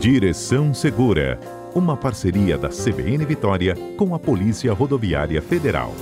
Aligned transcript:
Direção 0.00 0.72
Segura, 0.72 1.40
uma 1.74 1.96
parceria 1.96 2.56
da 2.56 2.68
CBN 2.68 3.24
Vitória 3.26 3.74
com 3.96 4.14
a 4.14 4.18
Polícia 4.18 4.72
Rodoviária 4.72 5.42
Federal. 5.42 5.92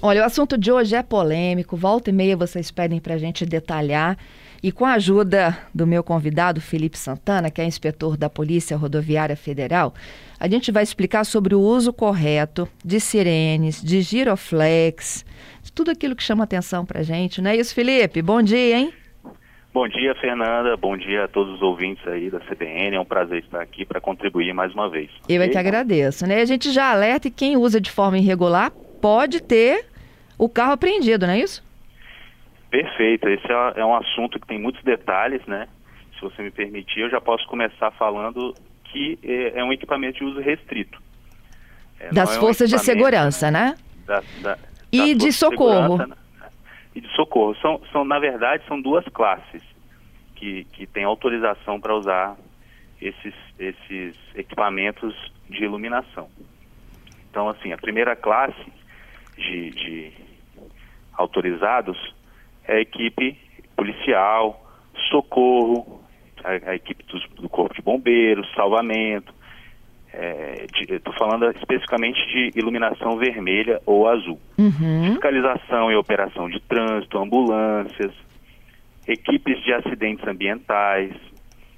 Olha, 0.00 0.22
o 0.22 0.24
assunto 0.24 0.56
de 0.56 0.72
hoje 0.72 0.96
é 0.96 1.02
polêmico. 1.02 1.76
Volta 1.76 2.08
e 2.08 2.14
meia 2.14 2.34
vocês 2.34 2.70
pedem 2.70 2.98
para 2.98 3.12
a 3.12 3.18
gente 3.18 3.44
detalhar. 3.44 4.16
E 4.62 4.72
com 4.72 4.86
a 4.86 4.94
ajuda 4.94 5.58
do 5.74 5.86
meu 5.86 6.02
convidado, 6.02 6.62
Felipe 6.62 6.96
Santana, 6.96 7.50
que 7.50 7.60
é 7.60 7.66
inspetor 7.66 8.16
da 8.16 8.30
Polícia 8.30 8.74
Rodoviária 8.74 9.36
Federal, 9.36 9.92
a 10.40 10.48
gente 10.48 10.72
vai 10.72 10.82
explicar 10.82 11.24
sobre 11.24 11.54
o 11.54 11.60
uso 11.60 11.92
correto 11.92 12.66
de 12.82 12.98
sirenes, 13.00 13.82
de 13.82 14.00
giroflex, 14.00 15.26
de 15.62 15.70
tudo 15.70 15.90
aquilo 15.90 16.16
que 16.16 16.22
chama 16.22 16.44
atenção 16.44 16.86
para 16.86 17.00
a 17.00 17.02
gente, 17.02 17.42
não 17.42 17.50
é 17.50 17.56
isso, 17.56 17.74
Felipe? 17.74 18.22
Bom 18.22 18.40
dia, 18.40 18.78
hein? 18.78 18.94
Bom 19.76 19.86
dia, 19.88 20.14
Fernanda. 20.14 20.74
Bom 20.74 20.96
dia 20.96 21.24
a 21.24 21.28
todos 21.28 21.56
os 21.56 21.60
ouvintes 21.60 22.02
aí 22.08 22.30
da 22.30 22.40
CBN. 22.40 22.96
É 22.96 22.98
um 22.98 23.04
prazer 23.04 23.42
estar 23.42 23.60
aqui 23.60 23.84
para 23.84 24.00
contribuir 24.00 24.54
mais 24.54 24.72
uma 24.72 24.88
vez. 24.88 25.10
Eu 25.28 25.42
é 25.42 25.48
que 25.50 25.58
agradeço, 25.58 26.26
né? 26.26 26.40
A 26.40 26.46
gente 26.46 26.70
já 26.70 26.90
alerta 26.90 27.28
e 27.28 27.30
quem 27.30 27.58
usa 27.58 27.78
de 27.78 27.90
forma 27.90 28.16
irregular 28.16 28.70
pode 29.02 29.42
ter 29.42 29.84
o 30.38 30.48
carro 30.48 30.72
apreendido, 30.72 31.26
não 31.26 31.34
é 31.34 31.40
isso? 31.40 31.62
Perfeito. 32.70 33.28
Esse 33.28 33.52
é, 33.52 33.80
é 33.80 33.84
um 33.84 33.94
assunto 33.94 34.40
que 34.40 34.46
tem 34.46 34.58
muitos 34.58 34.82
detalhes, 34.82 35.44
né? 35.46 35.68
Se 36.14 36.22
você 36.22 36.40
me 36.40 36.50
permitir, 36.50 37.00
eu 37.00 37.10
já 37.10 37.20
posso 37.20 37.46
começar 37.46 37.90
falando 37.98 38.54
que 38.84 39.18
é, 39.22 39.60
é 39.60 39.62
um 39.62 39.74
equipamento 39.74 40.20
de 40.20 40.24
uso 40.24 40.40
restrito. 40.40 40.98
É, 42.00 42.08
das 42.14 42.34
é 42.34 42.38
um 42.38 42.40
forças 42.40 42.70
de 42.70 42.78
segurança, 42.78 43.50
né? 43.50 43.74
Da, 44.06 44.22
da, 44.40 44.58
e 44.90 45.14
de 45.14 45.30
socorro. 45.32 45.98
De 45.98 46.08
né? 46.08 46.16
E 46.96 47.00
de 47.02 47.14
socorro. 47.14 47.54
São, 47.56 47.78
são, 47.92 48.06
na 48.06 48.18
verdade, 48.18 48.64
são 48.66 48.80
duas 48.80 49.04
classes 49.08 49.62
que, 50.34 50.64
que 50.72 50.86
têm 50.86 51.04
autorização 51.04 51.78
para 51.78 51.94
usar 51.94 52.36
esses, 52.98 53.34
esses 53.58 54.16
equipamentos 54.34 55.14
de 55.46 55.62
iluminação. 55.62 56.26
Então, 57.28 57.50
assim, 57.50 57.70
a 57.70 57.76
primeira 57.76 58.16
classe 58.16 58.72
de, 59.36 59.70
de 59.72 60.12
autorizados 61.12 62.14
é 62.64 62.76
a 62.76 62.80
equipe 62.80 63.38
policial, 63.76 64.64
socorro, 65.10 66.02
a, 66.42 66.70
a 66.70 66.74
equipe 66.74 67.04
do, 67.04 67.42
do, 67.42 67.48
Corpo 67.50 67.74
de 67.74 67.82
Bombeiros, 67.82 68.50
salvamento. 68.54 69.34
Estou 70.90 71.12
é, 71.12 71.18
falando 71.18 71.50
especificamente 71.50 72.18
de 72.28 72.58
iluminação 72.58 73.18
vermelha 73.18 73.80
ou 73.84 74.08
azul. 74.08 74.40
Uhum. 74.58 75.12
Fiscalização 75.12 75.92
e 75.92 75.96
operação 75.96 76.48
de 76.48 76.58
trânsito, 76.60 77.18
ambulâncias, 77.18 78.12
equipes 79.06 79.62
de 79.62 79.74
acidentes 79.74 80.26
ambientais, 80.26 81.12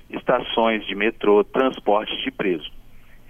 estações 0.08 0.86
de 0.86 0.94
metrô, 0.94 1.42
transportes 1.42 2.16
de 2.22 2.30
preso. 2.30 2.70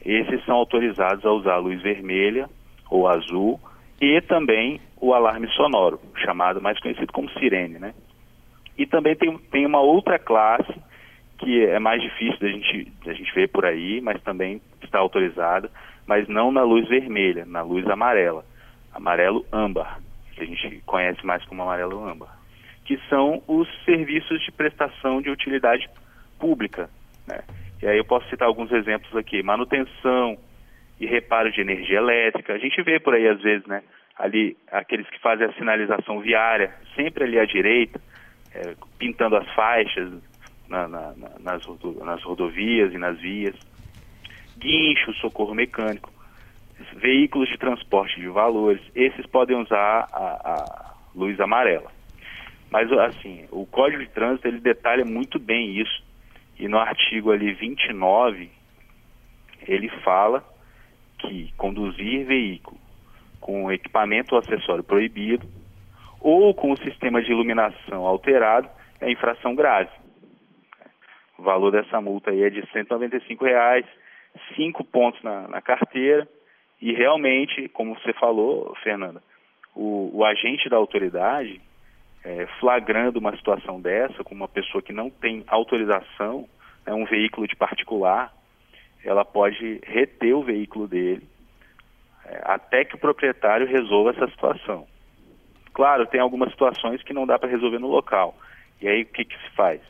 Esses 0.04 0.44
são 0.44 0.56
autorizados 0.56 1.24
a 1.24 1.32
usar 1.32 1.54
a 1.54 1.58
luz 1.58 1.80
vermelha 1.82 2.48
ou 2.90 3.08
azul 3.08 3.58
e 4.00 4.20
também 4.20 4.80
o 5.00 5.14
alarme 5.14 5.48
sonoro, 5.48 6.00
chamado 6.16 6.60
mais 6.60 6.78
conhecido 6.80 7.12
como 7.12 7.30
sirene, 7.30 7.78
né? 7.78 7.94
E 8.76 8.86
também 8.86 9.16
tem, 9.16 9.36
tem 9.50 9.66
uma 9.66 9.80
outra 9.80 10.18
classe 10.18 10.72
que 11.38 11.64
é 11.64 11.78
mais 11.78 12.02
difícil 12.02 12.38
da 12.40 12.48
gente, 12.48 12.92
da 13.04 13.12
gente 13.12 13.32
ver 13.34 13.48
por 13.48 13.64
aí, 13.64 14.00
mas 14.00 14.20
também 14.22 14.60
está 14.88 14.98
autorizada, 14.98 15.70
mas 16.06 16.26
não 16.28 16.50
na 16.50 16.62
luz 16.62 16.88
vermelha, 16.88 17.44
na 17.46 17.62
luz 17.62 17.86
amarela, 17.88 18.44
amarelo 18.92 19.44
âmbar, 19.52 20.00
que 20.34 20.42
a 20.42 20.46
gente 20.46 20.82
conhece 20.86 21.24
mais 21.24 21.44
como 21.44 21.62
amarelo 21.62 22.04
âmbar, 22.04 22.36
que 22.84 22.98
são 23.08 23.42
os 23.46 23.68
serviços 23.84 24.40
de 24.42 24.50
prestação 24.50 25.22
de 25.22 25.30
utilidade 25.30 25.88
pública, 26.38 26.88
né? 27.26 27.42
E 27.80 27.86
aí 27.86 27.96
eu 27.96 28.04
posso 28.04 28.28
citar 28.28 28.48
alguns 28.48 28.72
exemplos 28.72 29.14
aqui, 29.14 29.42
manutenção, 29.42 30.36
e 31.00 31.06
reparo 31.06 31.50
de 31.52 31.60
energia 31.60 31.98
elétrica. 31.98 32.52
A 32.52 32.58
gente 32.58 32.82
vê 32.82 32.98
por 32.98 33.14
aí 33.14 33.28
às 33.28 33.40
vezes, 33.40 33.66
né? 33.66 33.82
Ali 34.18 34.56
aqueles 34.70 35.08
que 35.08 35.20
fazem 35.20 35.46
a 35.46 35.52
sinalização 35.52 36.20
viária, 36.20 36.74
sempre 36.96 37.24
ali 37.24 37.38
à 37.38 37.44
direita, 37.44 38.00
é, 38.52 38.74
pintando 38.98 39.36
as 39.36 39.48
faixas 39.54 40.12
na, 40.68 40.88
na, 40.88 41.14
nas, 41.38 41.62
nas 42.00 42.22
rodovias 42.24 42.92
e 42.92 42.98
nas 42.98 43.18
vias. 43.20 43.54
Guincho, 44.58 45.12
socorro 45.14 45.54
mecânico, 45.54 46.12
veículos 46.96 47.48
de 47.48 47.58
transporte 47.58 48.20
de 48.20 48.28
valores, 48.28 48.82
esses 48.94 49.26
podem 49.26 49.56
usar 49.56 50.08
a, 50.12 50.52
a 50.52 50.94
luz 51.14 51.38
amarela. 51.40 51.90
Mas 52.70 52.90
assim, 52.92 53.46
o 53.50 53.64
Código 53.66 54.02
de 54.02 54.10
Trânsito 54.10 54.46
ele 54.46 54.60
detalha 54.60 55.04
muito 55.04 55.38
bem 55.38 55.80
isso. 55.80 56.06
E 56.58 56.68
no 56.68 56.78
artigo 56.78 57.30
ali 57.30 57.52
29, 57.54 58.50
ele 59.66 59.88
fala 60.02 60.44
que 61.18 61.52
conduzir 61.56 62.26
veículo 62.26 62.78
com 63.40 63.70
equipamento 63.72 64.34
ou 64.34 64.40
acessório 64.40 64.84
proibido 64.84 65.46
ou 66.20 66.52
com 66.52 66.72
o 66.72 66.78
sistema 66.78 67.22
de 67.22 67.30
iluminação 67.30 68.04
alterado 68.04 68.68
é 69.00 69.10
infração 69.10 69.54
grave. 69.54 69.90
O 71.38 71.42
valor 71.42 71.70
dessa 71.70 72.00
multa 72.00 72.30
aí 72.30 72.42
é 72.42 72.50
de 72.50 72.66
195 72.72 73.44
reais, 73.44 73.86
cinco 74.54 74.84
pontos 74.84 75.22
na, 75.22 75.48
na 75.48 75.60
carteira 75.60 76.28
e 76.80 76.92
realmente, 76.92 77.68
como 77.68 77.94
você 77.94 78.12
falou, 78.12 78.74
Fernanda, 78.82 79.22
o, 79.74 80.10
o 80.12 80.24
agente 80.24 80.68
da 80.68 80.76
autoridade, 80.76 81.60
é, 82.24 82.46
flagrando 82.60 83.18
uma 83.18 83.36
situação 83.36 83.80
dessa 83.80 84.22
com 84.22 84.34
uma 84.34 84.48
pessoa 84.48 84.82
que 84.82 84.92
não 84.92 85.10
tem 85.10 85.44
autorização, 85.48 86.48
é 86.86 86.94
um 86.94 87.04
veículo 87.04 87.46
de 87.46 87.56
particular, 87.56 88.32
ela 89.04 89.24
pode 89.24 89.80
reter 89.84 90.34
o 90.34 90.42
veículo 90.42 90.86
dele 90.86 91.26
é, 92.24 92.40
até 92.44 92.84
que 92.84 92.94
o 92.94 92.98
proprietário 92.98 93.66
resolva 93.66 94.10
essa 94.10 94.28
situação. 94.28 94.86
Claro, 95.72 96.06
tem 96.06 96.20
algumas 96.20 96.50
situações 96.50 97.02
que 97.02 97.12
não 97.12 97.26
dá 97.26 97.38
para 97.38 97.48
resolver 97.48 97.78
no 97.78 97.88
local. 97.88 98.36
E 98.80 98.88
aí 98.88 99.02
o 99.02 99.06
que, 99.06 99.24
que 99.24 99.38
se 99.38 99.50
faz? 99.54 99.80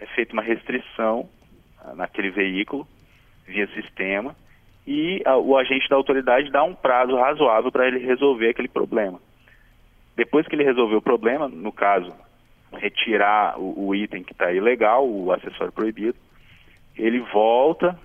É 0.00 0.06
feita 0.06 0.32
uma 0.32 0.42
restrição 0.42 1.28
ah, 1.80 1.94
naquele 1.94 2.30
veículo 2.30 2.86
via 3.46 3.66
sistema 3.68 4.34
e 4.86 5.22
a, 5.24 5.36
o 5.36 5.56
agente 5.56 5.88
da 5.88 5.96
autoridade 5.96 6.50
dá 6.50 6.62
um 6.62 6.74
prazo 6.74 7.16
razoável 7.16 7.70
para 7.70 7.86
ele 7.86 7.98
resolver 7.98 8.50
aquele 8.50 8.68
problema. 8.68 9.20
Depois 10.16 10.46
que 10.46 10.54
ele 10.54 10.64
resolver 10.64 10.96
o 10.96 11.02
problema, 11.02 11.48
no 11.48 11.72
caso, 11.72 12.12
retirar 12.72 13.58
o, 13.58 13.88
o 13.88 13.94
item 13.94 14.22
que 14.22 14.32
está 14.32 14.52
ilegal, 14.52 15.08
o 15.08 15.32
acessório 15.32 15.72
proibido, 15.72 16.16
ele 16.96 17.20
volta 17.32 17.98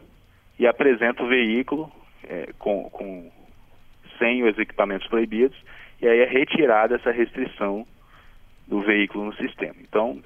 e 0.58 0.66
apresenta 0.66 1.24
o 1.24 1.28
veículo 1.28 1.92
é, 2.28 2.50
com, 2.58 2.90
com, 2.90 3.32
sem 4.18 4.44
os 4.44 4.58
equipamentos 4.58 5.08
proibidos 5.08 5.58
e 6.02 6.08
aí 6.08 6.20
é 6.20 6.26
retirada 6.26 6.96
essa 6.96 7.12
restrição 7.12 7.86
do 8.68 8.82
veículo 8.82 9.26
no 9.26 9.34
sistema. 9.36 9.76
Então, 9.82 10.22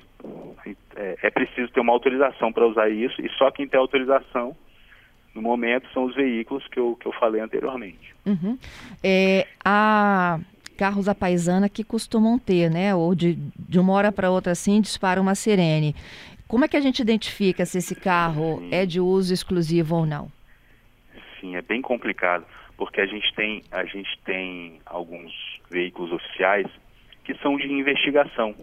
é, 0.95 1.17
é 1.23 1.29
preciso 1.29 1.71
ter 1.71 1.79
uma 1.79 1.93
autorização 1.93 2.51
para 2.51 2.65
usar 2.65 2.89
isso 2.89 3.21
e 3.21 3.29
só 3.31 3.49
quem 3.51 3.67
tem 3.67 3.79
autorização 3.79 4.55
no 5.33 5.41
momento 5.41 5.87
são 5.93 6.05
os 6.05 6.15
veículos 6.15 6.67
que 6.67 6.79
eu, 6.79 6.95
que 6.99 7.07
eu 7.07 7.13
falei 7.13 7.41
anteriormente. 7.41 8.13
Uhum. 8.25 8.57
É, 9.03 9.47
há 9.63 10.39
carros 10.77 11.07
a 11.07 11.15
paisana 11.15 11.69
que 11.69 11.83
costumam 11.83 12.39
ter, 12.39 12.69
né? 12.69 12.93
Ou 12.95 13.13
de, 13.13 13.35
de 13.57 13.79
uma 13.79 13.93
hora 13.93 14.11
para 14.11 14.31
outra 14.31 14.51
assim 14.51 14.81
dispara 14.81 15.21
uma 15.21 15.35
sirene. 15.35 15.95
Como 16.47 16.65
é 16.65 16.67
que 16.67 16.75
a 16.75 16.81
gente 16.81 16.99
identifica 17.01 17.65
se 17.65 17.77
esse 17.77 17.95
carro 17.95 18.59
Sim. 18.59 18.69
é 18.71 18.85
de 18.85 18.99
uso 18.99 19.33
exclusivo 19.33 19.95
ou 19.95 20.05
não? 20.05 20.31
Sim, 21.39 21.55
é 21.55 21.61
bem 21.61 21.81
complicado, 21.81 22.45
porque 22.77 22.99
a 22.99 23.05
gente 23.05 23.33
tem, 23.35 23.63
a 23.71 23.85
gente 23.85 24.19
tem 24.25 24.81
alguns 24.85 25.31
veículos 25.69 26.11
oficiais 26.11 26.67
que 27.23 27.35
são 27.35 27.55
de 27.57 27.71
investigação, 27.71 28.53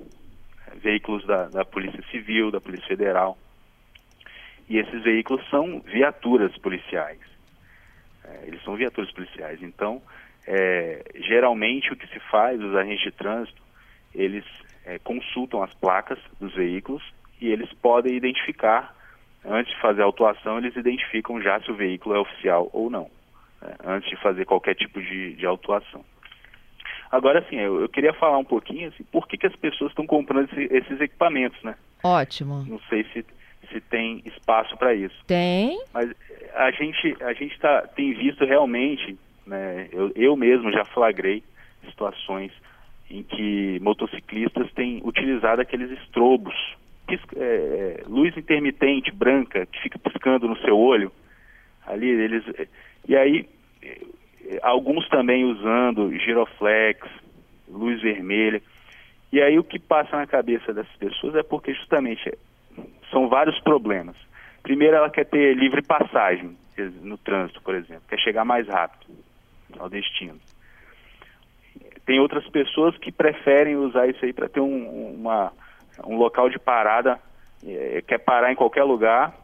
veículos 0.82 1.26
da, 1.26 1.48
da 1.48 1.64
Polícia 1.64 2.02
Civil, 2.10 2.50
da 2.50 2.60
Polícia 2.60 2.86
Federal. 2.86 3.38
E 4.68 4.78
esses 4.78 5.02
veículos 5.02 5.46
são 5.48 5.80
viaturas 5.80 6.56
policiais. 6.58 7.20
É, 8.24 8.44
eles 8.46 8.62
são 8.62 8.76
viaturas 8.76 9.10
policiais. 9.12 9.62
Então, 9.62 10.02
é, 10.46 11.04
geralmente 11.16 11.92
o 11.92 11.96
que 11.96 12.06
se 12.08 12.20
faz, 12.30 12.60
os 12.60 12.74
agentes 12.74 13.04
de 13.04 13.12
trânsito, 13.12 13.62
eles 14.14 14.44
é, 14.84 14.98
consultam 14.98 15.62
as 15.62 15.72
placas 15.74 16.18
dos 16.40 16.54
veículos 16.54 17.02
e 17.40 17.48
eles 17.48 17.72
podem 17.74 18.16
identificar, 18.16 18.94
antes 19.44 19.72
de 19.74 19.80
fazer 19.80 20.02
a 20.02 20.06
autuação, 20.06 20.58
eles 20.58 20.74
identificam 20.76 21.40
já 21.40 21.60
se 21.60 21.70
o 21.70 21.74
veículo 21.74 22.14
é 22.14 22.18
oficial 22.18 22.68
ou 22.72 22.90
não, 22.90 23.10
né, 23.62 23.74
antes 23.84 24.08
de 24.08 24.16
fazer 24.16 24.44
qualquer 24.44 24.74
tipo 24.74 25.00
de, 25.00 25.34
de 25.34 25.46
autuação. 25.46 26.04
Agora, 27.10 27.38
assim, 27.38 27.56
eu, 27.56 27.80
eu, 27.80 27.88
queria 27.88 28.12
falar 28.12 28.36
um 28.38 28.44
pouquinho, 28.44 28.88
assim, 28.88 29.04
por 29.04 29.26
que, 29.26 29.38
que 29.38 29.46
as 29.46 29.56
pessoas 29.56 29.90
estão 29.90 30.06
comprando 30.06 30.50
esse, 30.50 30.74
esses 30.74 31.00
equipamentos, 31.00 31.62
né? 31.62 31.74
Ótimo. 32.02 32.64
Não 32.66 32.78
sei 32.88 33.04
se, 33.04 33.24
se 33.70 33.80
tem 33.80 34.22
espaço 34.24 34.76
para 34.76 34.94
isso. 34.94 35.16
Tem. 35.26 35.80
Mas 35.92 36.10
a 36.54 36.70
gente, 36.70 37.16
a 37.22 37.32
gente 37.32 37.58
tá, 37.58 37.82
tem 37.82 38.14
visto 38.14 38.44
realmente, 38.44 39.16
né, 39.46 39.88
eu, 39.92 40.12
eu 40.14 40.36
mesmo 40.36 40.72
já 40.72 40.84
flagrei 40.84 41.42
situações 41.84 42.52
em 43.10 43.22
que 43.22 43.78
motociclistas 43.80 44.70
têm 44.72 45.00
utilizado 45.04 45.62
aqueles 45.62 45.90
estrobos 46.00 46.54
pisca, 47.06 47.36
é, 47.38 48.02
luz 48.06 48.36
intermitente 48.36 49.10
branca 49.10 49.64
que 49.66 49.80
fica 49.80 49.98
piscando 49.98 50.46
no 50.46 50.58
seu 50.58 50.78
olho. 50.78 51.10
Ali 51.86 52.08
eles 52.08 52.44
e 53.08 53.16
aí 53.16 53.48
alguns 54.62 55.08
também 55.08 55.44
usando 55.44 56.12
giroflex, 56.18 57.08
luz 57.68 58.00
vermelha. 58.02 58.62
E 59.32 59.40
aí 59.40 59.58
o 59.58 59.64
que 59.64 59.78
passa 59.78 60.16
na 60.16 60.26
cabeça 60.26 60.72
dessas 60.72 60.96
pessoas 60.96 61.34
é 61.34 61.42
porque 61.42 61.74
justamente 61.74 62.32
são 63.10 63.28
vários 63.28 63.58
problemas. 63.60 64.16
Primeiro, 64.62 64.96
ela 64.96 65.10
quer 65.10 65.24
ter 65.24 65.54
livre 65.56 65.82
passagem 65.82 66.56
no 67.02 67.18
trânsito, 67.18 67.60
por 67.62 67.74
exemplo, 67.74 68.04
quer 68.08 68.18
chegar 68.18 68.44
mais 68.44 68.68
rápido 68.68 69.12
ao 69.78 69.88
destino. 69.88 70.38
Tem 72.06 72.20
outras 72.20 72.48
pessoas 72.48 72.96
que 72.96 73.12
preferem 73.12 73.76
usar 73.76 74.06
isso 74.06 74.24
aí 74.24 74.32
para 74.32 74.48
ter 74.48 74.60
um, 74.60 75.14
uma, 75.14 75.52
um 76.06 76.16
local 76.16 76.48
de 76.48 76.58
parada, 76.58 77.18
é, 77.66 78.02
quer 78.06 78.18
parar 78.18 78.52
em 78.52 78.56
qualquer 78.56 78.84
lugar, 78.84 79.34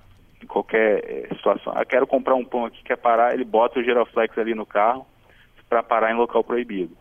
em 0.43 0.46
qualquer 0.46 1.05
é, 1.05 1.34
situação. 1.34 1.72
Ah, 1.76 1.84
quero 1.84 2.06
comprar 2.06 2.34
um 2.34 2.44
pão 2.44 2.64
aqui, 2.64 2.82
quer 2.82 2.96
parar, 2.96 3.34
ele 3.34 3.44
bota 3.44 3.81
o 3.81 3.82
giroflex 3.82 4.38
ali 4.38 4.55
no 4.55 4.64
carro 4.64 5.06
para 5.69 5.82
parar 5.82 6.12
em 6.12 6.17
local 6.17 6.44
proibido. 6.44 6.96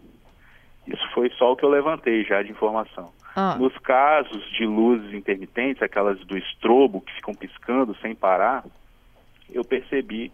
Isso 0.88 1.07
foi 1.13 1.30
só 1.38 1.51
o 1.51 1.56
que 1.56 1.63
eu 1.63 1.69
levantei 1.69 2.24
já 2.25 2.42
de 2.42 2.51
informação. 2.51 3.12
Ah. 3.35 3.56
Nos 3.59 3.75
casos 3.80 4.44
de 4.51 4.65
luzes 4.65 5.13
intermitentes, 5.13 5.81
aquelas 5.81 6.19
do 6.25 6.38
estrobo 6.38 7.01
que 7.01 7.13
ficam 7.13 7.33
piscando 7.33 7.95
sem 7.95 8.13
parar, 8.13 8.63
eu 9.51 9.63
percebi 9.63 10.31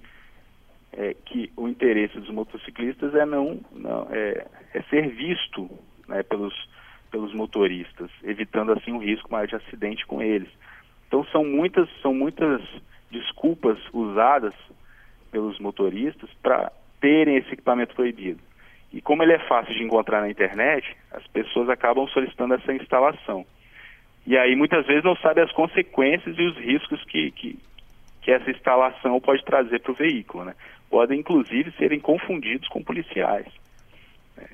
é, 0.94 1.16
que 1.26 1.52
o 1.56 1.68
interesse 1.68 2.20
dos 2.20 2.30
motociclistas 2.30 3.14
é 3.16 3.26
não, 3.26 3.60
não 3.72 4.08
é, 4.12 4.46
é 4.74 4.82
ser 4.84 5.08
visto 5.10 5.70
né, 6.08 6.24
pelos, 6.24 6.54
pelos 7.12 7.34
motoristas, 7.34 8.10
evitando 8.24 8.74
assim 8.74 8.92
um 8.92 9.00
risco 9.00 9.32
maior 9.32 9.48
de 9.48 9.56
acidente 9.56 10.06
com 10.06 10.22
eles. 10.22 10.50
Então 11.08 11.24
são 11.26 11.46
muitas, 11.46 11.88
são 12.02 12.14
muitas 12.14 12.62
desculpas 13.10 13.78
usadas 13.94 14.54
pelos 15.32 15.60
motoristas 15.60 16.30
para 16.42 16.72
terem 17.00 17.38
esse 17.38 17.54
equipamento 17.54 17.96
proibido. 17.96 18.49
E 18.92 19.02
como 19.02 19.22
ele 19.22 19.34
é 19.34 19.40
fácil 19.40 19.74
de 19.74 19.84
encontrar 19.84 20.22
na 20.22 20.30
internet, 20.30 20.96
as 21.12 21.26
pessoas 21.28 21.70
acabam 21.70 22.08
solicitando 22.08 22.56
essa 22.56 22.74
instalação. 22.74 23.46
E 24.26 24.38
aí 24.38 24.56
muitas 24.56 24.86
vezes 24.86 25.04
não 25.04 25.16
sabem 25.18 25.44
as 25.44 25.52
consequências 25.52 26.38
e 26.38 26.42
os 26.42 26.58
riscos 26.58 27.04
que, 27.06 27.32
que, 27.32 27.60
que 28.22 28.32
essa 28.32 28.50
instalação 28.50 29.20
pode 29.20 29.44
trazer 29.44 29.80
para 29.80 29.92
o 29.92 29.96
veículo. 29.96 30.46
Né? 30.46 30.56
Podem 30.90 31.20
inclusive 31.20 31.72
serem 31.74 32.00
confundidos 32.00 32.68
com 32.68 32.84
policiais. 32.84 33.48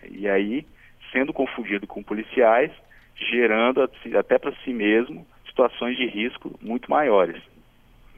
E 0.10 0.28
aí, 0.28 0.66
sendo 1.12 1.32
confundido 1.32 1.88
com 1.88 2.04
policiais, 2.04 2.72
gerando 3.16 3.82
até 3.82 4.38
para 4.38 4.54
si 4.64 4.74
mesmo 4.74 5.26
situações 5.48 5.96
de 5.96 6.06
risco 6.08 6.58
muito 6.62 6.90
maiores. 6.90 7.42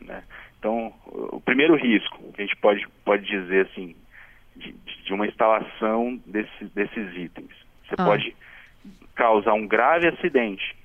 Né? 0.02 0.24
Então, 0.58 0.92
o 1.06 1.40
primeiro 1.40 1.76
risco 1.76 2.18
que 2.34 2.42
a 2.42 2.46
gente 2.46 2.56
pode, 2.58 2.88
pode 3.06 3.26
dizer 3.26 3.68
assim, 3.68 3.96
de, 4.58 4.74
de 5.04 5.14
uma 5.14 5.28
instalação 5.28 6.20
desse, 6.26 6.66
desses 6.66 7.16
itens. 7.16 7.52
Você 7.88 7.96
ah. 7.98 8.06
pode 8.06 8.36
causar 9.16 9.54
um 9.54 9.68
grave 9.68 10.08
acidente, 10.08 10.76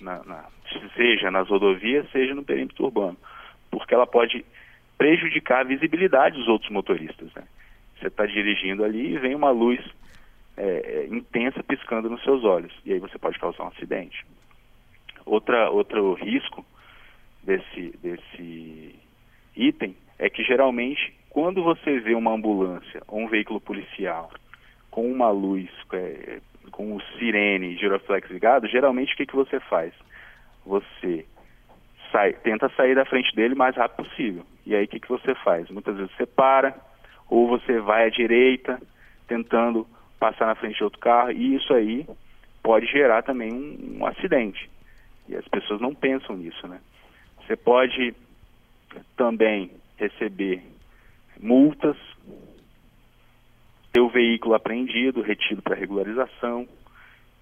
na, 0.00 0.22
na, 0.24 0.44
seja 0.94 1.30
nas 1.30 1.48
rodovias, 1.48 2.10
seja 2.10 2.34
no 2.34 2.44
perímetro 2.44 2.84
urbano, 2.84 3.16
porque 3.70 3.94
ela 3.94 4.06
pode 4.06 4.44
prejudicar 4.98 5.60
a 5.60 5.68
visibilidade 5.68 6.36
dos 6.36 6.48
outros 6.48 6.70
motoristas. 6.70 7.32
Né? 7.34 7.42
Você 7.98 8.08
está 8.08 8.26
dirigindo 8.26 8.84
ali 8.84 9.14
e 9.14 9.18
vem 9.18 9.34
uma 9.34 9.50
luz 9.50 9.80
é, 10.56 10.62
é, 10.62 11.06
intensa 11.14 11.62
piscando 11.62 12.08
nos 12.10 12.22
seus 12.22 12.44
olhos, 12.44 12.72
e 12.84 12.92
aí 12.92 12.98
você 12.98 13.18
pode 13.18 13.38
causar 13.38 13.64
um 13.64 13.68
acidente. 13.68 14.24
Outra, 15.24 15.70
outro 15.70 16.14
risco 16.14 16.64
desse, 17.42 17.96
desse 18.02 18.94
item 19.56 19.96
é 20.18 20.30
que 20.30 20.42
geralmente 20.44 21.14
quando 21.36 21.62
você 21.62 22.00
vê 22.00 22.14
uma 22.14 22.32
ambulância 22.32 23.02
ou 23.06 23.20
um 23.20 23.28
veículo 23.28 23.60
policial 23.60 24.30
com 24.90 25.06
uma 25.06 25.28
luz, 25.28 25.68
é, 25.92 26.40
com 26.72 26.96
o 26.96 27.02
sirene 27.18 27.76
giroflex 27.76 28.30
ligado, 28.30 28.66
geralmente 28.66 29.12
o 29.12 29.16
que, 29.18 29.26
que 29.26 29.36
você 29.36 29.60
faz? 29.60 29.92
Você 30.64 31.26
sai, 32.10 32.32
tenta 32.32 32.70
sair 32.70 32.94
da 32.94 33.04
frente 33.04 33.36
dele 33.36 33.52
o 33.52 33.58
mais 33.58 33.76
rápido 33.76 34.06
possível. 34.06 34.46
E 34.64 34.74
aí 34.74 34.86
o 34.86 34.88
que, 34.88 34.98
que 34.98 35.10
você 35.10 35.34
faz? 35.34 35.68
Muitas 35.68 35.98
vezes 35.98 36.10
você 36.16 36.24
para, 36.24 36.74
ou 37.28 37.46
você 37.46 37.80
vai 37.80 38.06
à 38.06 38.08
direita, 38.08 38.80
tentando 39.28 39.86
passar 40.18 40.46
na 40.46 40.54
frente 40.54 40.78
de 40.78 40.84
outro 40.84 40.98
carro, 40.98 41.32
e 41.32 41.54
isso 41.56 41.74
aí 41.74 42.06
pode 42.62 42.86
gerar 42.86 43.20
também 43.22 43.52
um, 43.52 43.98
um 43.98 44.06
acidente. 44.06 44.70
E 45.28 45.36
as 45.36 45.46
pessoas 45.48 45.82
não 45.82 45.94
pensam 45.94 46.34
nisso, 46.34 46.66
né? 46.66 46.80
Você 47.46 47.56
pode 47.58 48.14
também 49.18 49.70
receber 49.98 50.62
multas, 51.40 51.96
ter 53.92 54.00
o 54.00 54.08
veículo 54.08 54.54
apreendido, 54.54 55.22
retido 55.22 55.62
para 55.62 55.74
regularização. 55.74 56.68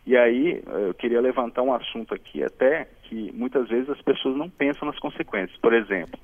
E 0.07 0.17
aí 0.17 0.63
eu 0.67 0.95
queria 0.95 1.21
levantar 1.21 1.63
um 1.63 1.73
assunto 1.73 2.15
aqui 2.15 2.43
até 2.43 2.87
que 3.05 3.33
muitas 3.33 3.69
vezes 3.69 3.89
as 3.91 4.01
pessoas 4.03 4.37
não 4.37 4.49
pensam 4.49 4.87
nas 4.87 4.99
consequências. 4.99 5.59
Por 5.59 5.73
exemplo, 5.73 6.19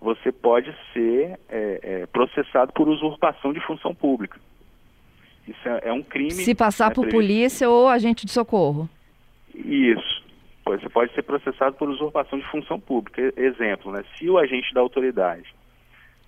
você 0.00 0.32
pode 0.32 0.74
ser 0.92 1.38
é, 1.48 1.80
é, 1.82 2.06
processado 2.06 2.72
por 2.72 2.88
usurpação 2.88 3.52
de 3.52 3.60
função 3.60 3.94
pública. 3.94 4.40
Isso 5.46 5.68
é, 5.68 5.80
é 5.84 5.92
um 5.92 6.02
crime. 6.02 6.32
Se 6.32 6.54
passar 6.54 6.88
né, 6.88 6.94
por 6.94 7.08
polícia 7.08 7.68
ou 7.68 7.88
agente 7.88 8.24
de 8.24 8.32
socorro. 8.32 8.88
Isso. 9.54 10.20
Você 10.64 10.88
pode 10.88 11.12
ser 11.14 11.22
processado 11.22 11.76
por 11.76 11.88
usurpação 11.88 12.38
de 12.38 12.46
função 12.50 12.78
pública. 12.78 13.32
Exemplo, 13.36 13.92
né? 13.92 14.04
Se 14.16 14.28
o 14.30 14.38
agente 14.38 14.72
da 14.72 14.80
autoridade 14.80 15.54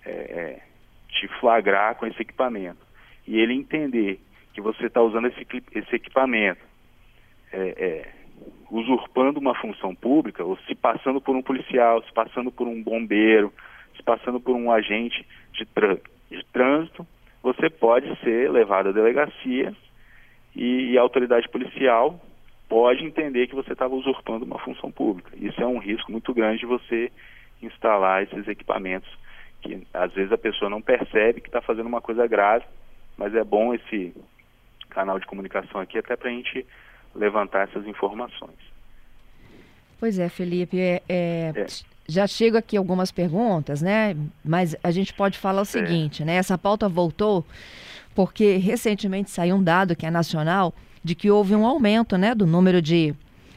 é, 0.05 0.11
é, 0.11 0.61
te 1.09 1.27
flagrar 1.39 1.95
com 1.95 2.05
esse 2.05 2.21
equipamento 2.21 2.85
e 3.27 3.39
ele 3.39 3.53
entender 3.53 4.19
que 4.53 4.61
você 4.61 4.85
está 4.85 5.01
usando 5.01 5.27
esse, 5.27 5.45
esse 5.73 5.95
equipamento 5.95 6.61
é, 7.51 7.57
é, 7.77 8.11
usurpando 8.69 9.39
uma 9.39 9.55
função 9.55 9.93
pública, 9.93 10.43
ou 10.43 10.57
se 10.67 10.75
passando 10.75 11.21
por 11.21 11.35
um 11.35 11.41
policial, 11.41 12.03
se 12.03 12.11
passando 12.11 12.51
por 12.51 12.67
um 12.67 12.81
bombeiro, 12.81 13.53
se 13.95 14.03
passando 14.03 14.39
por 14.39 14.55
um 14.55 14.71
agente 14.71 15.25
de, 15.53 15.67
de 16.31 16.45
trânsito, 16.45 17.05
você 17.41 17.69
pode 17.69 18.07
ser 18.21 18.49
levado 18.49 18.89
à 18.89 18.91
delegacia 18.91 19.73
e, 20.55 20.91
e 20.91 20.97
a 20.97 21.01
autoridade 21.01 21.47
policial 21.49 22.19
pode 22.67 23.05
entender 23.05 23.47
que 23.47 23.55
você 23.55 23.73
estava 23.73 23.93
usurpando 23.93 24.45
uma 24.45 24.57
função 24.59 24.91
pública. 24.91 25.31
Isso 25.35 25.61
é 25.61 25.67
um 25.67 25.77
risco 25.77 26.11
muito 26.11 26.33
grande 26.33 26.61
de 26.61 26.65
você 26.65 27.11
instalar 27.61 28.23
esses 28.23 28.47
equipamentos 28.47 29.09
que 29.63 29.87
às 29.93 30.13
vezes 30.13 30.31
a 30.31 30.37
pessoa 30.37 30.69
não 30.69 30.81
percebe 30.81 31.41
que 31.41 31.47
está 31.47 31.61
fazendo 31.61 31.87
uma 31.87 32.01
coisa 32.01 32.27
grave, 32.27 32.65
mas 33.17 33.33
é 33.33 33.43
bom 33.43 33.73
esse 33.73 34.13
canal 34.89 35.19
de 35.19 35.25
comunicação 35.25 35.81
aqui 35.81 35.97
até 35.97 36.15
para 36.15 36.29
a 36.29 36.33
gente 36.33 36.65
levantar 37.15 37.67
essas 37.67 37.87
informações. 37.87 38.57
Pois 39.99 40.19
é, 40.19 40.27
Felipe, 40.27 40.79
é, 40.79 41.01
é, 41.07 41.53
é. 41.55 41.65
já 42.07 42.27
chego 42.27 42.57
aqui 42.57 42.75
algumas 42.75 43.11
perguntas, 43.11 43.81
né? 43.81 44.15
Mas 44.43 44.75
a 44.83 44.91
gente 44.91 45.13
pode 45.13 45.37
falar 45.37 45.61
o 45.61 45.65
seguinte, 45.65 46.25
né? 46.25 46.35
Essa 46.35 46.57
pauta 46.57 46.89
voltou 46.89 47.45
porque 48.13 48.57
recentemente 48.57 49.31
saiu 49.31 49.55
um 49.55 49.63
dado 49.63 49.95
que 49.95 50.05
é 50.05 50.11
nacional 50.11 50.73
de 51.03 51.15
que 51.15 51.31
houve 51.31 51.55
um 51.55 51.65
aumento, 51.65 52.17
né, 52.17 52.33
do 52.33 52.45
número 52.45 52.81
de 52.81 53.13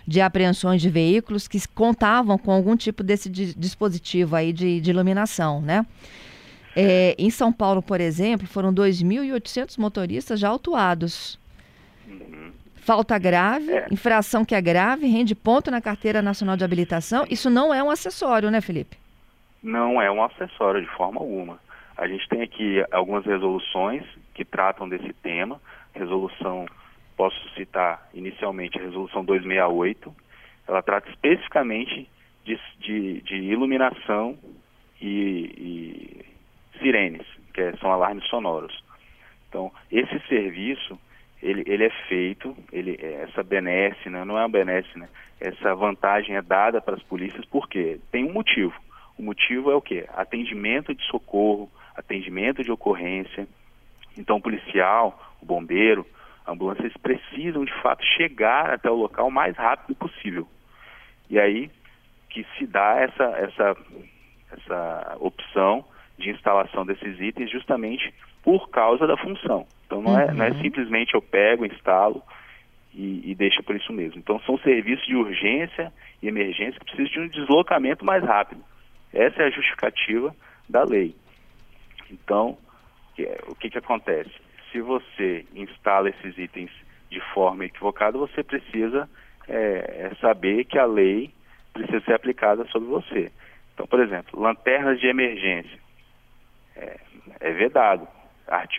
de 0.06 0.20
apreensões 0.20 0.80
de 0.80 0.88
veículos 0.88 1.48
que 1.48 1.58
contavam 1.68 2.38
com 2.38 2.52
algum 2.52 2.76
tipo 2.76 3.02
desse 3.02 3.28
dispositivo 3.28 4.36
aí 4.36 4.52
de, 4.52 4.80
de 4.80 4.90
iluminação, 4.90 5.60
né? 5.60 5.84
É, 6.76 7.14
em 7.18 7.30
São 7.30 7.52
Paulo, 7.52 7.82
por 7.82 8.00
exemplo, 8.00 8.46
foram 8.46 8.72
2.800 8.72 9.78
motoristas 9.78 10.38
já 10.38 10.48
autuados. 10.48 11.40
Uhum. 12.06 12.52
Falta 12.76 13.18
grave, 13.18 13.72
é. 13.72 13.86
infração 13.90 14.44
que 14.44 14.54
é 14.54 14.60
grave, 14.60 15.06
rende 15.06 15.34
ponto 15.34 15.70
na 15.70 15.80
carteira 15.80 16.22
nacional 16.22 16.56
de 16.56 16.64
habilitação. 16.64 17.26
Isso 17.28 17.50
não 17.50 17.74
é 17.74 17.82
um 17.82 17.90
acessório, 17.90 18.50
né, 18.50 18.60
Felipe? 18.60 18.98
Não 19.62 20.00
é 20.00 20.10
um 20.10 20.22
acessório 20.22 20.82
de 20.82 20.88
forma 20.90 21.20
alguma. 21.20 21.58
A 21.96 22.06
gente 22.06 22.28
tem 22.28 22.42
aqui 22.42 22.84
algumas 22.92 23.24
resoluções 23.24 24.04
que 24.34 24.44
tratam 24.44 24.88
desse 24.88 25.12
tema. 25.14 25.60
Resolução 25.94 26.66
Posso 27.16 27.36
citar 27.54 28.08
inicialmente 28.12 28.78
a 28.78 28.82
Resolução 28.82 29.24
268, 29.24 30.14
ela 30.68 30.82
trata 30.82 31.08
especificamente 31.08 32.08
de, 32.44 32.58
de, 32.78 33.20
de 33.22 33.36
iluminação 33.36 34.38
e, 35.00 35.50
e, 35.56 36.24
sirenes, 36.78 37.26
que 37.52 37.60
é, 37.60 37.76
são 37.76 37.90
alarmes 37.90 38.26
sonoros. 38.28 38.84
Então, 39.48 39.72
esse 39.90 40.18
serviço, 40.28 40.98
ele, 41.42 41.62
ele 41.66 41.84
é 41.84 41.90
feito, 42.08 42.56
ele, 42.72 42.98
essa 43.00 43.42
benesse, 43.42 44.08
né, 44.10 44.24
não 44.24 44.36
é 44.36 44.42
uma 44.42 44.48
benesse, 44.48 44.98
né, 44.98 45.08
essa 45.40 45.74
vantagem 45.74 46.36
é 46.36 46.42
dada 46.42 46.80
para 46.80 46.94
as 46.94 47.02
polícias 47.02 47.44
porque 47.46 47.98
tem 48.10 48.24
um 48.24 48.32
motivo. 48.32 48.74
O 49.18 49.22
motivo 49.22 49.70
é 49.70 49.74
o 49.74 49.80
quê? 49.80 50.06
Atendimento 50.14 50.94
de 50.94 51.02
socorro, 51.06 51.70
atendimento 51.96 52.62
de 52.62 52.70
ocorrência. 52.70 53.48
Então, 54.16 54.36
o 54.36 54.40
policial, 54.40 55.18
o 55.40 55.46
bombeiro, 55.46 56.06
ambulâncias 56.46 56.92
precisam 57.02 57.64
de 57.64 57.72
fato 57.82 58.04
chegar 58.16 58.74
até 58.74 58.90
o 58.90 58.94
local 58.94 59.28
o 59.28 59.32
mais 59.32 59.56
rápido 59.56 59.94
possível. 59.96 60.46
E 61.28 61.38
aí 61.38 61.70
que 62.30 62.46
se 62.58 62.66
dá 62.66 63.00
essa, 63.00 63.24
essa, 63.24 63.76
essa 64.52 65.16
opção 65.20 65.84
de 66.18 66.30
instalação 66.30 66.84
desses 66.84 67.18
itens 67.20 67.50
justamente 67.50 68.12
por 68.42 68.68
causa 68.68 69.06
da 69.06 69.16
função. 69.16 69.66
Então 69.86 70.02
não, 70.02 70.12
uhum. 70.12 70.20
é, 70.20 70.32
não 70.32 70.44
é 70.44 70.50
uhum. 70.50 70.60
simplesmente 70.60 71.14
eu 71.14 71.22
pego, 71.22 71.64
instalo 71.64 72.22
e, 72.92 73.30
e 73.30 73.34
deixo 73.34 73.62
por 73.62 73.74
isso 73.74 73.92
mesmo. 73.92 74.18
Então 74.18 74.38
são 74.40 74.58
serviços 74.58 75.06
de 75.06 75.16
urgência 75.16 75.92
e 76.22 76.28
emergência 76.28 76.78
que 76.78 76.86
precisam 76.86 77.10
de 77.10 77.20
um 77.20 77.28
deslocamento 77.28 78.04
mais 78.04 78.22
rápido. 78.22 78.62
Essa 79.12 79.42
é 79.42 79.46
a 79.46 79.50
justificativa 79.50 80.34
da 80.68 80.84
lei. 80.84 81.14
Então, 82.10 82.56
o 83.48 83.54
que, 83.54 83.70
que 83.70 83.78
acontece? 83.78 84.30
Se 84.76 84.82
você 84.82 85.46
instala 85.54 86.10
esses 86.10 86.36
itens 86.36 86.70
de 87.10 87.18
forma 87.32 87.64
equivocada, 87.64 88.18
você 88.18 88.42
precisa 88.42 89.08
é, 89.48 90.10
é 90.10 90.16
saber 90.20 90.66
que 90.66 90.78
a 90.78 90.84
lei 90.84 91.30
precisa 91.72 91.98
ser 92.00 92.12
aplicada 92.12 92.66
sobre 92.66 92.86
você. 92.86 93.32
Então, 93.72 93.86
por 93.86 94.00
exemplo, 94.00 94.38
lanternas 94.38 95.00
de 95.00 95.06
emergência. 95.06 95.78
É, 96.76 97.00
é 97.40 97.52
vedado. 97.52 98.06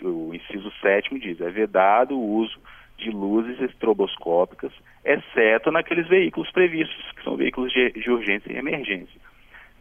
O 0.04 0.32
inciso 0.32 0.70
7 0.80 1.18
diz, 1.18 1.40
é 1.40 1.50
vedado 1.50 2.16
o 2.16 2.36
uso 2.36 2.60
de 2.96 3.10
luzes 3.10 3.60
estroboscópicas, 3.60 4.70
exceto 5.04 5.72
naqueles 5.72 6.06
veículos 6.06 6.48
previstos, 6.52 7.10
que 7.16 7.24
são 7.24 7.36
veículos 7.36 7.72
de, 7.72 7.90
de 7.90 8.08
urgência 8.08 8.52
e 8.52 8.56
emergência. 8.56 9.20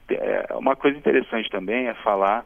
É, 0.09 0.47
uma 0.55 0.75
coisa 0.75 0.97
interessante 0.97 1.47
também 1.51 1.87
é 1.87 1.93
falar 1.93 2.43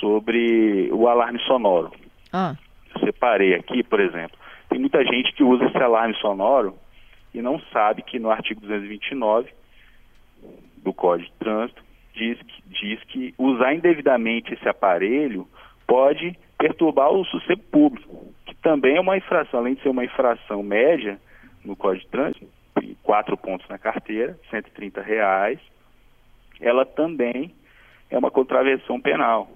sobre 0.00 0.88
o 0.90 1.06
alarme 1.06 1.38
sonoro. 1.40 1.92
Ah. 2.32 2.56
Separei 3.00 3.54
aqui, 3.54 3.82
por 3.82 4.00
exemplo, 4.00 4.38
tem 4.68 4.78
muita 4.78 5.04
gente 5.04 5.32
que 5.32 5.42
usa 5.42 5.64
esse 5.64 5.78
alarme 5.78 6.14
sonoro 6.16 6.76
e 7.34 7.42
não 7.42 7.60
sabe 7.72 8.02
que 8.02 8.18
no 8.18 8.30
artigo 8.30 8.60
229 8.60 9.50
do 10.78 10.92
Código 10.92 11.30
de 11.30 11.36
Trânsito 11.38 11.82
diz 12.14 12.38
que, 12.40 12.62
diz 12.66 13.04
que 13.04 13.34
usar 13.38 13.74
indevidamente 13.74 14.54
esse 14.54 14.68
aparelho 14.68 15.46
pode 15.86 16.38
perturbar 16.58 17.10
o 17.10 17.24
sossego 17.24 17.62
público, 17.62 18.34
que 18.46 18.54
também 18.56 18.96
é 18.96 19.00
uma 19.00 19.16
infração, 19.16 19.60
além 19.60 19.74
de 19.74 19.82
ser 19.82 19.88
uma 19.88 20.04
infração 20.04 20.62
média 20.62 21.18
no 21.64 21.74
Código 21.74 22.04
de 22.04 22.10
Trânsito, 22.10 22.46
quatro 23.02 23.36
pontos 23.36 23.68
na 23.68 23.78
carteira, 23.78 24.38
130 24.50 25.00
reais, 25.02 25.58
ela 26.60 26.84
também 26.84 27.52
é 28.10 28.18
uma 28.18 28.30
contravenção 28.30 29.00
penal. 29.00 29.50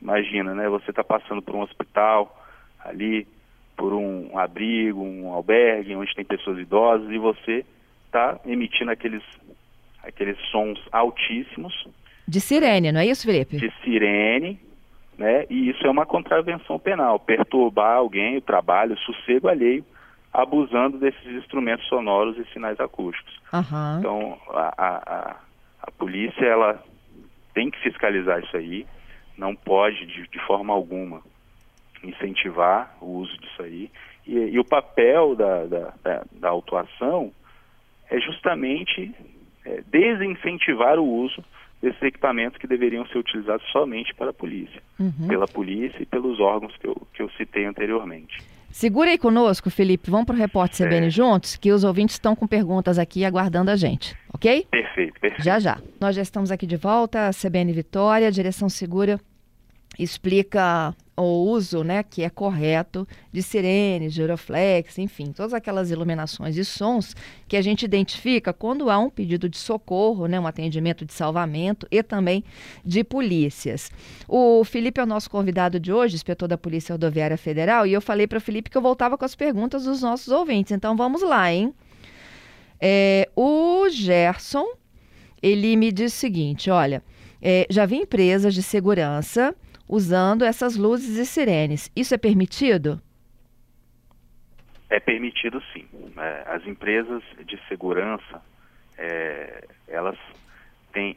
Imagina, 0.00 0.54
né? 0.54 0.68
Você 0.68 0.90
está 0.90 1.04
passando 1.04 1.42
por 1.42 1.54
um 1.54 1.62
hospital 1.62 2.36
ali, 2.84 3.26
por 3.76 3.92
um 3.92 4.38
abrigo, 4.38 5.02
um 5.02 5.32
albergue, 5.32 5.94
onde 5.94 6.14
tem 6.14 6.24
pessoas 6.24 6.58
idosas, 6.58 7.10
e 7.10 7.18
você 7.18 7.64
está 8.06 8.40
emitindo 8.46 8.90
aqueles, 8.90 9.22
aqueles 10.02 10.38
sons 10.50 10.80
altíssimos. 10.90 11.86
De 12.26 12.40
sirene, 12.40 12.90
não 12.90 13.00
é 13.00 13.06
isso, 13.06 13.26
Felipe? 13.26 13.56
De 13.56 13.72
sirene, 13.82 14.58
né? 15.18 15.46
E 15.48 15.70
isso 15.70 15.86
é 15.86 15.90
uma 15.90 16.06
contravenção 16.06 16.78
penal, 16.78 17.18
perturbar 17.18 17.96
alguém, 17.96 18.36
o 18.36 18.42
trabalho, 18.42 18.94
o 18.94 18.98
sossego 18.98 19.48
alheio, 19.48 19.84
abusando 20.32 20.98
desses 20.98 21.26
instrumentos 21.26 21.86
sonoros 21.88 22.36
e 22.36 22.44
sinais 22.52 22.78
acústicos. 22.78 23.34
Uhum. 23.52 23.98
Então, 23.98 24.38
a, 24.50 24.74
a, 24.76 25.36
a, 25.82 25.90
polícia, 25.92 26.44
ela 26.44 26.82
tem 27.54 27.70
que 27.70 27.78
fiscalizar 27.80 28.40
isso 28.42 28.56
aí, 28.56 28.86
não 29.38 29.54
pode, 29.56 30.04
de, 30.04 30.28
de 30.28 30.38
forma 30.46 30.74
alguma, 30.74 31.22
incentivar 32.08 32.96
o 33.00 33.06
uso 33.06 33.36
disso 33.38 33.62
aí. 33.62 33.90
E, 34.26 34.34
e 34.34 34.58
o 34.58 34.64
papel 34.64 35.34
da, 35.34 35.66
da, 35.66 35.94
da, 36.02 36.24
da, 36.32 36.48
autuação 36.48 37.32
é 38.10 38.20
justamente 38.20 39.14
é, 39.64 39.82
desincentivar 39.90 40.98
o 40.98 41.04
uso 41.04 41.44
desses 41.80 42.02
equipamentos 42.02 42.58
que 42.58 42.66
deveriam 42.66 43.06
ser 43.06 43.18
utilizados 43.18 43.66
somente 43.70 44.14
para 44.14 44.30
a 44.30 44.32
polícia, 44.32 44.82
uhum. 44.98 45.28
pela 45.28 45.46
polícia 45.46 46.02
e 46.02 46.06
pelos 46.06 46.40
órgãos 46.40 46.76
que 46.78 46.86
eu, 46.86 46.96
que 47.12 47.22
eu 47.22 47.30
citei 47.30 47.64
anteriormente. 47.64 48.42
Segura 48.70 49.10
aí 49.10 49.18
conosco, 49.18 49.70
Felipe. 49.70 50.10
Vamos 50.10 50.26
para 50.26 50.34
o 50.34 50.38
Repórter 50.38 50.86
CBN 50.86 51.06
é. 51.06 51.10
juntos, 51.10 51.56
que 51.56 51.72
os 51.72 51.84
ouvintes 51.84 52.16
estão 52.16 52.34
com 52.34 52.46
perguntas 52.46 52.98
aqui 52.98 53.24
aguardando 53.24 53.70
a 53.70 53.76
gente, 53.76 54.14
ok? 54.32 54.66
Perfeito, 54.70 55.20
perfeito. 55.20 55.44
Já, 55.44 55.58
já. 55.58 55.78
Nós 56.00 56.16
já 56.16 56.22
estamos 56.22 56.50
aqui 56.50 56.66
de 56.66 56.76
volta, 56.76 57.30
CBN 57.30 57.72
Vitória, 57.72 58.30
Direção 58.30 58.68
Segura 58.68 59.18
explica 59.98 60.94
o 61.16 61.50
uso, 61.50 61.82
né, 61.82 62.02
que 62.02 62.22
é 62.22 62.28
correto 62.28 63.08
de 63.32 63.42
sirenes, 63.42 64.12
de 64.12 64.20
Euroflex, 64.20 64.98
enfim, 64.98 65.32
todas 65.32 65.54
aquelas 65.54 65.90
iluminações 65.90 66.56
e 66.56 66.64
sons 66.64 67.16
que 67.48 67.56
a 67.56 67.62
gente 67.62 67.84
identifica 67.84 68.52
quando 68.52 68.90
há 68.90 68.98
um 68.98 69.08
pedido 69.08 69.48
de 69.48 69.56
socorro, 69.56 70.26
né, 70.26 70.38
um 70.38 70.46
atendimento 70.46 71.04
de 71.04 71.12
salvamento 71.12 71.86
e 71.90 72.02
também 72.02 72.44
de 72.84 73.02
polícias. 73.02 73.90
O 74.28 74.62
Felipe 74.64 75.00
é 75.00 75.04
o 75.04 75.06
nosso 75.06 75.30
convidado 75.30 75.80
de 75.80 75.92
hoje, 75.92 76.14
inspetor 76.14 76.48
da 76.48 76.58
Polícia 76.58 76.92
Rodoviária 76.92 77.38
Federal, 77.38 77.86
e 77.86 77.92
eu 77.92 78.02
falei 78.02 78.26
para 78.26 78.38
o 78.38 78.40
Felipe 78.40 78.68
que 78.68 78.76
eu 78.76 78.82
voltava 78.82 79.16
com 79.16 79.24
as 79.24 79.34
perguntas 79.34 79.84
dos 79.84 80.02
nossos 80.02 80.28
ouvintes. 80.28 80.72
Então 80.72 80.96
vamos 80.96 81.22
lá, 81.22 81.50
hein? 81.50 81.72
É, 82.78 83.28
o 83.34 83.88
Gerson, 83.88 84.66
ele 85.42 85.76
me 85.76 85.90
diz 85.90 86.12
o 86.12 86.16
seguinte, 86.16 86.68
olha, 86.68 87.02
é, 87.40 87.66
já 87.70 87.86
vi 87.86 87.96
empresas 87.96 88.52
de 88.54 88.62
segurança 88.62 89.54
usando 89.88 90.44
essas 90.44 90.76
luzes 90.76 91.16
e 91.16 91.26
sirenes. 91.26 91.90
Isso 91.94 92.14
é 92.14 92.18
permitido? 92.18 93.00
É 94.88 95.00
permitido 95.00 95.62
sim. 95.72 95.86
É, 96.16 96.44
as 96.46 96.66
empresas 96.66 97.22
de 97.44 97.58
segurança, 97.68 98.42
é, 98.96 99.66
elas 99.88 100.18
têm 100.92 101.16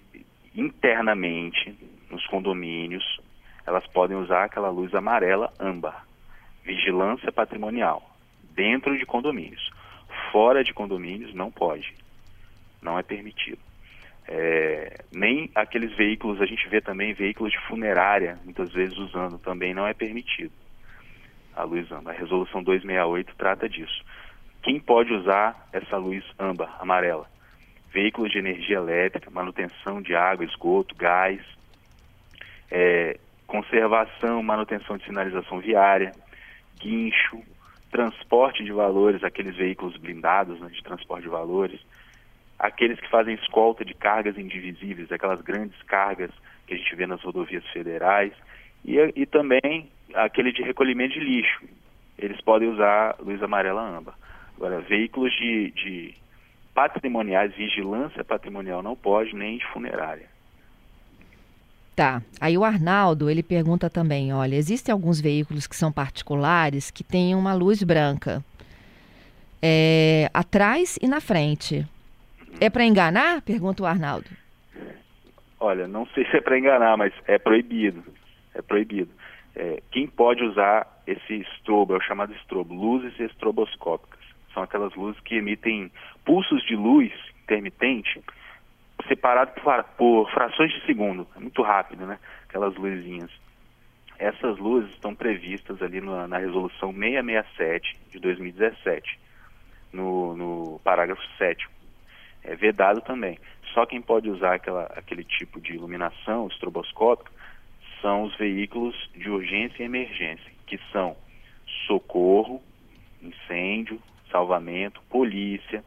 internamente 0.55 1.77
nos 2.09 2.25
condomínios, 2.27 3.19
elas 3.65 3.85
podem 3.88 4.17
usar 4.17 4.45
aquela 4.45 4.69
luz 4.69 4.93
amarela 4.95 5.53
âmbar, 5.59 6.05
vigilância 6.63 7.31
patrimonial, 7.31 8.15
dentro 8.55 8.97
de 8.97 9.05
condomínios. 9.05 9.69
Fora 10.31 10.63
de 10.63 10.73
condomínios 10.73 11.33
não 11.33 11.51
pode, 11.51 11.93
não 12.81 12.97
é 12.97 13.03
permitido. 13.03 13.68
É, 14.31 15.03
nem 15.12 15.50
aqueles 15.55 15.95
veículos, 15.98 16.39
a 16.39 16.45
gente 16.45 16.69
vê 16.69 16.79
também 16.79 17.13
veículos 17.13 17.51
de 17.51 17.59
funerária, 17.67 18.38
muitas 18.43 18.71
vezes 18.71 18.95
usando, 18.95 19.39
também 19.39 19.74
não 19.74 19.88
é 19.88 19.93
permitido 19.93 20.53
a 21.55 21.63
luz 21.63 21.91
âmbar. 21.91 22.13
A 22.13 22.17
resolução 22.17 22.62
268 22.62 23.36
trata 23.36 23.67
disso. 23.67 24.05
Quem 24.62 24.79
pode 24.79 25.12
usar 25.12 25.67
essa 25.74 25.98
luz 25.98 26.24
âmbar, 26.38 26.77
amarela? 26.79 27.27
Veículos 27.91 28.31
de 28.31 28.38
energia 28.38 28.77
elétrica, 28.77 29.31
manutenção 29.31 30.00
de 30.00 30.13
água, 30.13 30.45
esgoto, 30.45 30.95
gás, 30.95 31.41
é, 32.69 33.17
conservação, 33.48 34.43
manutenção 34.43 34.95
de 34.95 35.05
sinalização 35.05 35.59
viária, 35.59 36.12
guincho, 36.79 37.41
transporte 37.89 38.63
de 38.63 38.71
valores, 38.71 39.24
aqueles 39.24 39.55
veículos 39.55 39.98
blindados 39.98 40.59
né, 40.59 40.69
de 40.69 40.83
transporte 40.83 41.24
de 41.24 41.29
valores, 41.29 41.81
aqueles 42.60 43.00
que 43.00 43.10
fazem 43.10 43.36
escolta 43.36 43.86
de 43.86 43.94
cargas 43.94 44.38
indivisíveis, 44.38 45.12
aquelas 45.12 45.42
grandes 45.42 45.82
cargas 45.84 46.30
que 46.68 46.74
a 46.74 46.78
gente 46.78 46.96
vê 46.96 47.08
nas 47.08 47.22
rodovias 47.22 47.66
federais, 47.70 48.34
e, 48.84 48.98
e 49.16 49.25
também 49.25 49.89
aquele 50.13 50.51
de 50.51 50.62
recolhimento 50.62 51.13
de 51.13 51.20
lixo. 51.22 51.63
Eles 52.18 52.39
podem 52.42 52.70
usar 52.70 53.16
luz 53.20 53.42
amarela 53.42 53.82
âmbar. 53.82 54.16
Agora, 54.58 54.82
veículos 54.82 55.32
de, 55.34 55.72
de 55.72 56.13
patrimoniais, 56.74 57.56
vigilância 57.56 58.24
patrimonial 58.24 58.84
não 58.84 58.96
pode, 58.96 59.34
nem 59.34 59.58
de 59.58 59.66
funerária. 59.68 60.28
Tá. 61.96 62.22
Aí 62.39 62.58
o 62.58 62.63
Arnaldo, 62.63 63.30
ele 63.30 63.44
pergunta 63.44 63.89
também, 63.89 64.34
olha, 64.34 64.56
existem 64.56 64.92
alguns 64.92 65.20
veículos 65.20 65.68
que 65.68 65.75
são 65.75 65.92
particulares 65.92 66.92
que 66.92 67.04
têm 67.04 67.36
uma 67.36 67.54
luz 67.54 67.84
branca 67.84 68.44
é, 69.62 70.30
atrás 70.34 70.98
e 71.01 71.08
na 71.08 71.20
frente. 71.20 71.86
É 72.60 72.70
para 72.70 72.86
enganar? 72.86 73.41
Pergunta 73.41 73.84
o 73.84 73.86
Arnaldo. 73.86 74.29
Olha, 75.60 75.88
não 75.88 76.06
sei 76.08 76.25
se 76.25 76.38
é 76.38 76.41
para 76.41 76.58
enganar, 76.58 76.96
mas 76.98 77.13
é 77.25 77.38
proibido. 77.38 78.03
É 78.53 78.62
proibido. 78.62 79.12
É, 79.56 79.82
quem 79.91 80.08
pode 80.08 80.44
usar 80.44 80.88
esse 81.06 81.34
estrobo, 81.41 81.94
é 81.94 81.98
o 81.98 82.01
chamado 82.01 82.34
estrobo, 82.34 82.74
luzes 82.74 83.20
estroboscópicas. 83.20 84.20
São 84.53 84.63
aquelas 84.63 84.94
luzes 84.96 85.20
que 85.22 85.36
emitem 85.36 85.91
pulsos 86.24 86.63
de 86.65 86.75
luz 86.75 87.12
intermitente 87.44 88.22
separado 89.08 89.51
por, 89.51 89.84
por 89.98 90.32
frações 90.32 90.72
de 90.72 90.86
segundo. 90.86 91.27
É 91.36 91.39
muito 91.39 91.62
rápido, 91.62 92.06
né? 92.06 92.20
Aquelas 92.48 92.75
luzinhas. 92.75 93.32
Essas 94.18 94.58
luzes 94.58 94.91
estão 94.91 95.15
previstas 95.15 95.82
ali 95.82 96.01
no, 96.01 96.27
na 96.27 96.38
resolução 96.38 96.94
667 96.94 97.98
de 98.12 98.20
2017, 98.20 99.20
no, 99.94 100.36
no 100.36 100.82
parágrafo 100.84 101.22
7 101.38 101.68
é 102.43 102.55
vedado 102.55 103.01
também. 103.01 103.38
Só 103.74 103.86
quem 103.86 104.01
pode 104.01 104.29
usar 104.29 104.55
aquela, 104.55 104.84
aquele 104.96 105.24
tipo 105.24 105.62
de 105.62 105.74
iluminação 105.74 106.48
estroboscópica 106.48 107.31
são 108.01 108.24
os 108.24 108.36
veículos 108.38 108.96
de 109.15 109.29
urgência 109.29 109.84
e 109.84 109.86
emergência, 109.86 110.51
que 110.65 110.79
são 110.91 111.15
socorro, 111.86 112.62
incêndio, 113.22 114.01
salvamento, 114.31 115.01
polícia, 115.10 115.84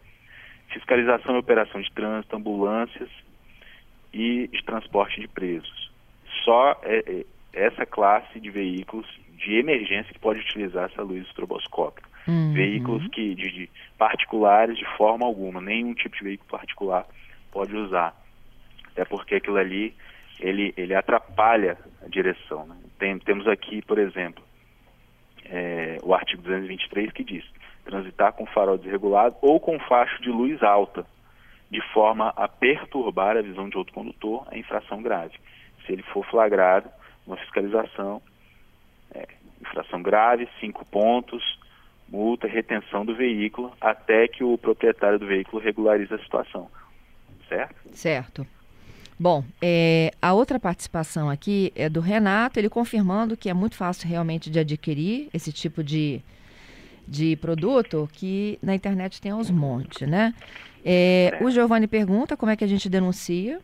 fiscalização 0.68 1.36
e 1.36 1.38
operação 1.38 1.80
de 1.80 1.90
trânsito, 1.92 2.36
ambulâncias 2.36 3.08
e 4.12 4.48
de 4.48 4.62
transporte 4.64 5.20
de 5.20 5.28
presos. 5.28 5.90
Só 6.44 6.78
é, 6.82 6.98
é, 7.06 7.26
essa 7.52 7.86
classe 7.86 8.40
de 8.40 8.50
veículos 8.50 9.06
de 9.36 9.56
emergência 9.56 10.12
que 10.12 10.18
pode 10.18 10.40
utilizar 10.40 10.90
essa 10.90 11.02
luz 11.02 11.26
estroboscópica. 11.26 12.08
Uhum. 12.26 12.52
Veículos 12.52 13.06
que 13.08 13.34
de, 13.34 13.50
de, 13.50 13.70
particulares 13.98 14.76
de 14.76 14.84
forma 14.96 15.26
alguma, 15.26 15.60
nenhum 15.60 15.94
tipo 15.94 16.16
de 16.16 16.24
veículo 16.24 16.50
particular 16.50 17.06
pode 17.50 17.74
usar. 17.76 18.14
Até 18.92 19.04
porque 19.04 19.36
aquilo 19.36 19.56
ali 19.56 19.94
ele, 20.40 20.72
ele 20.76 20.94
atrapalha 20.94 21.78
a 22.04 22.08
direção. 22.08 22.66
Né? 22.66 22.76
Tem, 22.98 23.18
temos 23.18 23.46
aqui, 23.46 23.82
por 23.82 23.98
exemplo, 23.98 24.42
é, 25.46 25.98
o 26.02 26.14
artigo 26.14 26.42
223 26.42 27.12
que 27.12 27.24
diz 27.24 27.44
transitar 27.84 28.32
com 28.32 28.46
farol 28.46 28.78
desregulado 28.78 29.36
ou 29.40 29.58
com 29.58 29.78
facho 29.80 30.22
de 30.22 30.30
luz 30.30 30.62
alta, 30.62 31.04
de 31.70 31.80
forma 31.92 32.32
a 32.36 32.46
perturbar 32.46 33.36
a 33.36 33.42
visão 33.42 33.68
de 33.68 33.76
outro 33.76 33.92
condutor, 33.92 34.46
é 34.50 34.58
infração 34.58 35.02
grave. 35.02 35.34
Se 35.84 35.92
ele 35.92 36.02
for 36.02 36.24
flagrado, 36.26 36.88
uma 37.26 37.36
fiscalização, 37.36 38.22
é, 39.14 39.26
infração 39.60 40.02
grave, 40.02 40.48
cinco 40.60 40.84
pontos, 40.84 41.42
multa, 42.12 42.46
retenção 42.46 43.06
do 43.06 43.16
veículo, 43.16 43.72
até 43.80 44.28
que 44.28 44.44
o 44.44 44.58
proprietário 44.58 45.18
do 45.18 45.26
veículo 45.26 45.62
regularize 45.62 46.12
a 46.12 46.18
situação. 46.18 46.70
Certo? 47.48 47.74
Certo. 47.92 48.46
Bom, 49.18 49.42
é, 49.62 50.10
a 50.20 50.34
outra 50.34 50.60
participação 50.60 51.30
aqui 51.30 51.72
é 51.74 51.88
do 51.88 52.00
Renato, 52.00 52.58
ele 52.58 52.68
confirmando 52.68 53.36
que 53.36 53.48
é 53.48 53.54
muito 53.54 53.76
fácil 53.76 54.08
realmente 54.08 54.50
de 54.50 54.58
adquirir 54.58 55.30
esse 55.32 55.52
tipo 55.52 55.82
de, 55.82 56.20
de 57.08 57.36
produto, 57.36 58.08
que 58.12 58.58
na 58.62 58.74
internet 58.74 59.20
tem 59.20 59.32
aos 59.32 59.50
montes, 59.50 60.06
né? 60.06 60.34
É, 60.84 61.38
o 61.40 61.50
Giovanni 61.50 61.86
pergunta 61.86 62.36
como 62.36 62.50
é 62.50 62.56
que 62.56 62.64
a 62.64 62.66
gente 62.66 62.88
denuncia. 62.90 63.60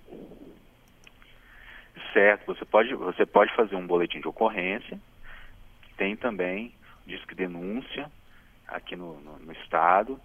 Certo, 2.13 2.47
você 2.47 2.65
pode, 2.65 2.95
você 2.95 3.27
pode 3.27 3.55
fazer 3.55 3.75
um 3.75 3.87
boletim 3.87 4.21
de 4.21 4.29
ocorrência, 4.29 4.99
tem 5.97 6.17
também 6.17 6.73
disque 7.07 7.35
denúncia 7.35 8.09
aqui 8.69 8.95
no, 8.95 9.21
no, 9.21 9.39
no 9.39 9.53
estado, 9.53 10.21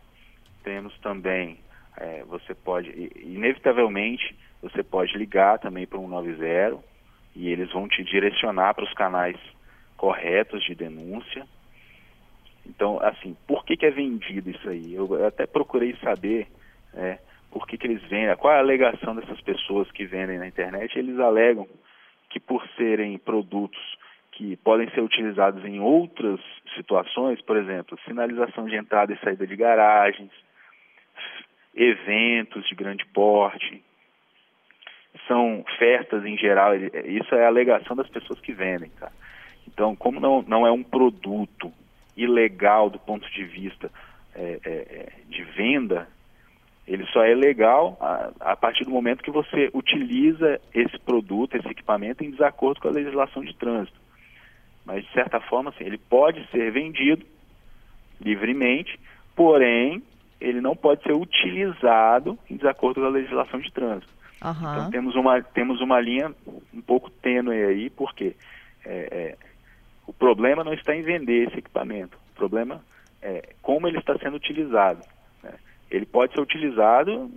temos 0.64 0.98
também, 1.00 1.60
é, 1.98 2.24
você 2.26 2.54
pode, 2.54 2.90
inevitavelmente, 3.16 4.38
você 4.62 4.84
pode 4.84 5.18
ligar 5.18 5.60
também 5.60 5.88
para 5.88 5.98
o 5.98 6.08
190 6.08 6.84
e 7.36 7.50
eles 7.50 7.72
vão 7.72 7.88
te 7.88 8.04
direcionar 8.04 8.74
para 8.74 8.84
os 8.84 8.94
canais 8.94 9.38
corretos 9.98 10.64
de 10.64 10.76
denúncia. 10.76 11.46
Então, 12.66 13.00
assim, 13.02 13.36
por 13.48 13.66
que, 13.66 13.76
que 13.76 13.86
é 13.86 13.92
vendido 13.92 14.50
isso 14.50 14.70
aí? 14.70 14.94
Eu 14.94 15.26
até 15.26 15.46
procurei 15.46 15.96
saber 15.98 16.48
é, 16.94 17.20
por 17.52 17.68
que, 17.68 17.78
que 17.78 17.88
eles 17.88 18.02
vendem, 18.04 18.36
qual 18.38 18.54
é 18.54 18.58
a 18.58 18.60
alegação 18.60 19.16
dessas 19.16 19.40
pessoas 19.42 19.92
que 19.92 20.06
vendem 20.06 20.40
na 20.40 20.48
internet. 20.48 20.98
Eles 20.98 21.20
alegam 21.20 21.68
que 22.30 22.40
por 22.40 22.66
serem 22.78 23.18
produtos 23.18 23.80
que 24.34 24.58
podem 24.58 24.90
ser 24.92 25.02
utilizados 25.02 25.64
em 25.64 25.80
outras 25.80 26.40
situações, 26.76 27.42
por 27.42 27.58
exemplo, 27.58 28.00
sinalização 28.06 28.66
de 28.66 28.76
entrada 28.76 29.14
e 29.14 29.20
saída 29.20 29.46
de 29.46 29.56
garagens, 29.56 30.32
eventos 31.76 32.68
de 32.68 32.76
grande 32.76 33.06
porte, 33.08 33.84
são 35.28 35.64
festas 35.78 36.26
em 36.26 36.38
geral, 36.38 36.76
isso 36.76 37.34
é 37.36 37.46
a 37.46 37.48
alegação 37.48 37.96
das 37.96 38.10
pessoas 38.10 38.40
que 38.40 38.52
vendem, 38.52 38.90
tá? 39.00 39.12
Então, 39.68 39.96
como 39.96 40.20
não, 40.20 40.42
não 40.42 40.68
é 40.68 40.72
um 40.72 40.84
produto 40.84 41.72
ilegal 42.18 42.90
do 42.90 43.00
ponto 43.00 43.30
de 43.32 43.44
vista 43.44 43.90
é, 44.36 44.60
é, 44.66 44.72
é, 44.72 45.12
de 45.30 45.44
venda, 45.44 46.08
ele 46.88 47.06
só 47.08 47.24
é 47.24 47.34
legal 47.34 47.98
a, 48.02 48.32
a, 48.52 48.56
partir 48.56 48.84
do 48.84 48.92
momento 48.92 49.24
que 49.24 49.32
você 49.32 49.70
utiliza 49.74 50.60
esse 50.74 51.00
produto, 51.00 51.56
esse 51.56 51.68
equipamento 51.68 52.24
em 52.24 52.32
desacordo 52.32 52.82
com 52.82 52.88
a 52.90 52.92
legislação 52.92 53.44
de 53.44 53.56
trânsito. 53.56 54.04
Mas, 54.86 55.04
de 55.06 55.12
certa 55.14 55.40
forma, 55.40 55.70
assim, 55.70 55.86
ele 55.86 55.98
pode 55.98 56.46
ser 56.50 56.72
vendido 56.72 57.26
livremente, 58.20 59.00
porém, 59.36 60.04
ele 60.40 60.60
não 60.60 60.76
pode 60.76 61.04
ser 61.04 61.14
utilizado 61.14 62.38
em 62.50 62.58
desacordo 62.58 63.02
com 63.02 63.08
a 63.08 63.10
legislação 63.10 63.60
de 63.60 63.72
trânsito. 63.72 64.12
Uhum. 64.44 64.52
Então 64.52 64.92
temos 64.92 65.16
uma, 65.16 65.42
temos 65.42 65.82
uma 65.82 66.02
linha 66.02 66.34
um 66.74 66.82
pouco 66.82 67.10
tênue 67.10 67.64
aí, 67.64 67.90
porque 67.90 68.36
é, 68.86 69.08
é, 69.12 69.38
o 70.06 70.12
problema 70.12 70.64
não 70.64 70.74
está 70.74 70.94
em 70.94 71.02
vender 71.02 71.48
esse 71.48 71.60
equipamento, 71.60 72.18
o 72.34 72.36
problema 72.36 72.82
é 73.22 73.54
como 73.62 73.88
ele 73.88 74.00
está 74.00 74.18
sendo 74.18 74.36
utilizado. 74.36 75.02
Né? 75.42 75.54
Ele 75.90 76.06
pode 76.06 76.34
ser 76.34 76.42
utilizado 76.42 77.32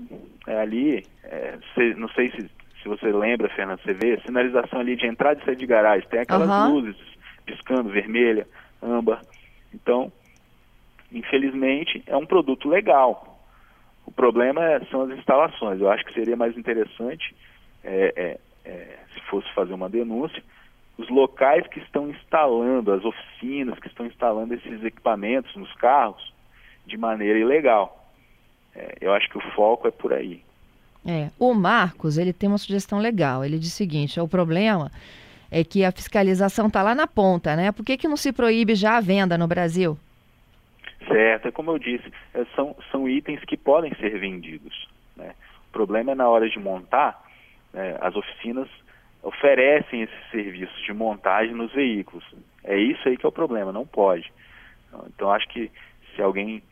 é, 0.49 0.61
ali, 0.61 1.07
é, 1.23 1.59
se, 1.75 1.95
não 1.95 2.09
sei 2.09 2.33
se, 2.33 2.51
se 2.83 2.89
você 2.89 3.13
lembra, 3.13 3.49
Fernando, 3.51 3.81
você 3.83 3.93
vê, 3.93 4.21
sinalização 4.23 4.81
ali 4.81 4.97
de 4.97 5.07
entrada 5.07 5.41
e 5.41 5.45
saída 5.45 5.61
de 5.61 5.67
garagem, 5.67 6.09
tem 6.09 6.21
aquelas 6.21 6.51
uhum. 6.51 6.75
luzes 6.75 6.97
piscando, 7.47 7.89
vermelha, 7.89 8.47
âmbar. 8.83 9.23
Então, 9.73 10.13
infelizmente, 11.11 12.03
é 12.07 12.17
um 12.17 12.27
produto 12.27 12.69
legal, 12.69 13.37
o 14.07 14.13
problema 14.13 14.65
é, 14.65 14.81
são 14.87 15.03
as 15.03 15.19
instalações. 15.19 15.81
Eu 15.81 15.91
acho 15.91 16.05
que 16.05 16.15
seria 16.15 16.37
mais 16.37 16.57
interessante, 16.57 17.35
é, 17.83 18.13
é, 18.17 18.71
é, 18.71 18.99
se 19.13 19.21
fosse 19.23 19.53
fazer 19.53 19.75
uma 19.75 19.89
denúncia, 19.89 20.43
os 20.97 21.09
locais 21.11 21.67
que 21.67 21.81
estão 21.81 22.09
instalando, 22.09 22.93
as 22.93 23.05
oficinas 23.05 23.79
que 23.79 23.89
estão 23.89 24.07
instalando 24.07 24.55
esses 24.55 24.83
equipamentos 24.83 25.55
nos 25.57 25.73
carros 25.75 26.33
de 26.87 26.97
maneira 26.97 27.39
ilegal. 27.39 28.11
É, 28.75 28.97
eu 29.01 29.13
acho 29.13 29.29
que 29.29 29.37
o 29.37 29.53
foco 29.53 29.89
é 29.89 29.91
por 29.91 30.13
aí. 30.13 30.43
É, 31.05 31.31
o 31.39 31.53
Marcos, 31.53 32.17
ele 32.17 32.33
tem 32.33 32.49
uma 32.49 32.59
sugestão 32.59 32.99
legal. 32.99 33.45
Ele 33.45 33.59
diz 33.59 33.73
o 33.73 33.77
seguinte, 33.77 34.19
o 34.19 34.27
problema 34.27 34.91
é 35.51 35.65
que 35.65 35.85
a 35.85 35.93
fiscalização 35.93 36.67
está 36.67 36.83
lá 36.83 36.95
na 36.95 37.07
ponta, 37.07 37.57
né? 37.57 37.73
Por 37.73 37.85
que, 37.85 37.97
que 37.97 38.09
não 38.09 38.17
se 38.17 38.33
proíbe 38.33 38.75
já 38.75 38.97
a 38.97 39.01
venda 39.01 39.39
no 39.39 39.47
Brasil? 39.47 39.99
Certo, 41.07 41.49
é 41.49 41.53
como 41.53 41.71
eu 41.71 41.79
disse, 41.79 42.11
é, 42.35 42.45
são, 42.57 42.77
são 42.91 43.09
itens 43.09 43.45
que 43.45 43.57
podem 43.57 43.95
ser 43.95 44.19
vendidos. 44.19 44.89
Né? 45.17 45.35
O 45.69 45.73
problema 45.73 46.13
é 46.13 46.15
na 46.15 46.29
hora 46.29 46.49
de 46.49 46.59
montar, 46.59 47.23
né, 47.73 47.97
as 48.01 48.17
oficinas 48.17 48.69
oferecem 49.23 50.03
esses 50.03 50.31
serviços 50.31 50.81
de 50.85 50.93
montagem 50.93 51.55
nos 51.55 51.73
veículos. 51.73 52.25
É 52.65 52.77
isso 52.77 53.09
aí 53.09 53.17
que 53.17 53.27
é 53.27 53.29
o 53.29 53.33
problema, 53.33 53.73
não 53.73 53.87
pode. 53.87 54.33
Então 55.09 55.31
acho 55.31 55.49
que 55.49 55.71
se 56.15 56.23
alguém 56.23 56.63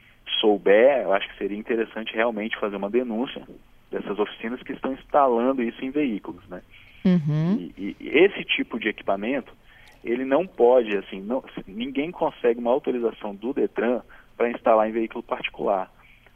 souber, 0.41 1.03
eu 1.03 1.13
acho 1.13 1.29
que 1.29 1.39
seria 1.39 1.59
interessante 1.59 2.15
realmente 2.15 2.59
fazer 2.59 2.77
uma 2.77 2.91
denúncia 2.91 3.43
dessas 3.91 4.19
oficinas 4.19 4.63
que 4.63 4.73
estão 4.73 4.93
instalando 4.93 5.63
isso 5.63 5.85
em 5.85 5.91
veículos, 5.91 6.47
né? 6.49 6.63
Uhum. 7.05 7.71
E, 7.77 7.97
e, 8.01 8.09
esse 8.09 8.45
tipo 8.45 8.79
de 8.79 8.88
equipamento, 8.88 9.53
ele 10.03 10.25
não 10.25 10.47
pode, 10.47 10.97
assim, 10.97 11.21
não, 11.21 11.43
ninguém 11.67 12.11
consegue 12.11 12.61
uma 12.61 12.71
autorização 12.71 13.35
do 13.35 13.53
Detran 13.53 14.03
para 14.37 14.51
instalar 14.51 14.88
em 14.88 14.93
veículo 14.93 15.23
particular, 15.23 15.90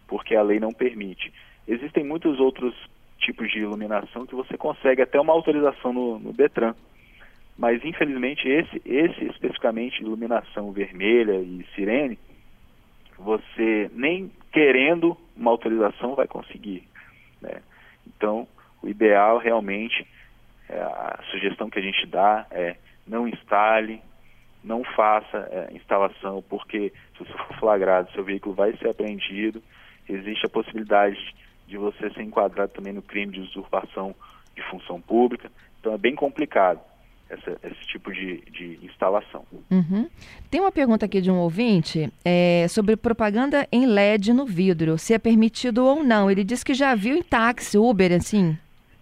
porque 0.07 0.35
a 0.35 0.43
lei 0.43 0.61
não 0.61 0.73
permite. 0.73 1.33
Existem 1.67 2.05
muitos 2.05 2.39
outros 2.41 2.75
tipos 3.19 3.51
de 3.51 3.59
iluminação 3.59 4.27
que 4.27 4.35
você 4.35 4.57
consegue 4.57 5.03
até 5.03 5.21
uma 5.21 5.33
autorização 5.33 5.93
no, 5.93 6.19
no 6.19 6.33
Detran, 6.33 6.75
mas 7.59 7.85
infelizmente 7.85 8.49
esse, 8.49 8.81
esse 8.85 9.25
especificamente 9.25 10.01
iluminação 10.01 10.71
vermelha 10.73 11.35
e 11.41 11.67
sirene, 11.75 12.19
você 13.19 13.91
nem 13.93 14.31
querendo 14.53 15.17
uma 15.37 15.51
autorização 15.51 16.15
vai 16.15 16.29
conseguir. 16.29 16.85
Né? 17.43 17.61
Então, 18.07 18.47
o 18.83 18.89
ideal 18.89 19.39
realmente, 19.39 20.07
é, 20.69 20.81
a 20.81 21.19
sugestão 21.31 21.71
que 21.71 21.79
a 21.79 21.83
gente 21.83 22.07
dá 22.07 22.47
é 22.51 22.77
não 23.07 23.27
instale, 23.27 24.03
não 24.63 24.85
faça 24.85 25.49
é, 25.51 25.75
instalação, 25.75 26.45
porque 26.49 26.93
se 27.17 27.25
você 27.25 27.33
for 27.33 27.59
flagrado, 27.59 28.13
seu 28.13 28.23
veículo 28.23 28.55
vai 28.55 28.77
ser 28.77 28.89
apreendido, 28.89 29.63
existe 30.09 30.47
a 30.47 30.51
possibilidade 30.51 31.19
de 31.67 31.77
você 31.77 32.11
ser 32.11 32.23
enquadrado 32.23 32.73
também 32.73 32.93
no 32.93 33.03
crime 33.03 33.33
de 33.33 33.41
usurpação 33.41 34.15
de 34.55 34.63
função 34.71 35.01
pública, 35.01 35.51
então 35.81 35.95
é 35.95 35.99
bem 35.99 36.15
complicado. 36.15 36.81
Essa, 37.31 37.61
esse 37.63 37.87
tipo 37.89 38.11
de, 38.11 38.41
de 38.51 38.79
instalação. 38.83 39.45
Uhum. 39.71 40.09
Tem 40.51 40.63
uma 40.63 40.73
pergunta 40.73 41.05
aqui 41.05 41.21
de 41.21 41.31
um 41.31 41.37
ouvinte 41.37 42.11
é, 42.25 42.65
sobre 42.71 42.97
propaganda 42.97 43.69
em 43.71 43.85
LED 43.85 44.33
no 44.33 44.47
vidro, 44.47 44.97
se 44.97 45.13
é 45.13 45.19
permitido 45.19 45.85
ou 45.85 46.03
não. 46.03 46.31
Ele 46.31 46.43
diz 46.43 46.65
que 46.65 46.73
já 46.73 46.95
viu 46.95 47.15
em 47.15 47.23
táxi, 47.23 47.77
Uber, 47.77 48.13
assim. 48.13 48.57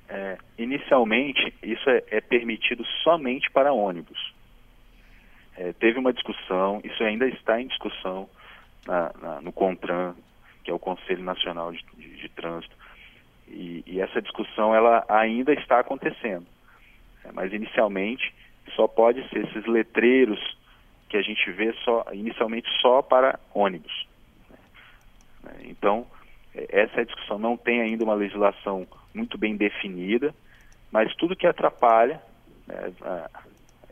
É, 0.09 0.39
inicialmente, 0.59 1.53
isso 1.63 1.89
é, 1.91 2.03
é 2.11 2.21
permitido 2.21 2.85
somente 3.03 3.51
para 3.51 3.73
ônibus. 3.73 4.35
É, 5.57 5.73
teve 5.73 5.99
uma 5.99 6.13
discussão, 6.13 6.81
isso 6.85 7.03
ainda 7.03 7.27
está 7.29 7.61
em 7.61 7.67
discussão 7.67 8.29
na, 8.87 9.13
na, 9.21 9.41
no 9.41 9.53
CONTRAN, 9.53 10.15
que 10.63 10.71
é 10.71 10.75
o 10.75 10.79
Conselho 10.79 11.23
Nacional 11.23 11.73
de, 11.73 11.85
de, 11.97 12.17
de 12.17 12.29
Trânsito, 12.29 12.75
e, 13.49 13.83
e, 13.87 14.01
essa 14.01 14.21
discussão 14.21 14.75
ela 14.75 15.05
ainda 15.09 15.53
está 15.53 15.79
acontecendo. 15.79 16.47
É, 17.25 17.33
mas 17.33 17.53
inicialmente 17.53 18.35
só 18.75 18.89
pode 18.89 19.27
ser 19.29 19.47
esses 19.47 19.65
letreiros 19.67 20.41
que 21.09 21.17
a 21.17 21.23
gente 21.23 21.51
vê 21.53 21.73
só 21.85 22.05
inicialmente 22.13 22.69
só 22.81 23.03
para 23.03 23.39
ônibus. 23.55 24.07
Né? 25.45 25.53
Então 25.65 26.07
essa 26.69 26.99
é 26.99 27.01
a 27.03 27.05
discussão. 27.05 27.39
Não 27.39 27.57
tem 27.57 27.81
ainda 27.81 28.05
uma 28.05 28.15
legislação 28.15 28.87
muito 29.17 29.39
bem 29.39 29.57
definida, 29.57 30.35
mas 30.93 31.15
tudo 31.17 31.35
que 31.35 31.47
atrapalha, 31.47 32.21
né, 32.67 32.93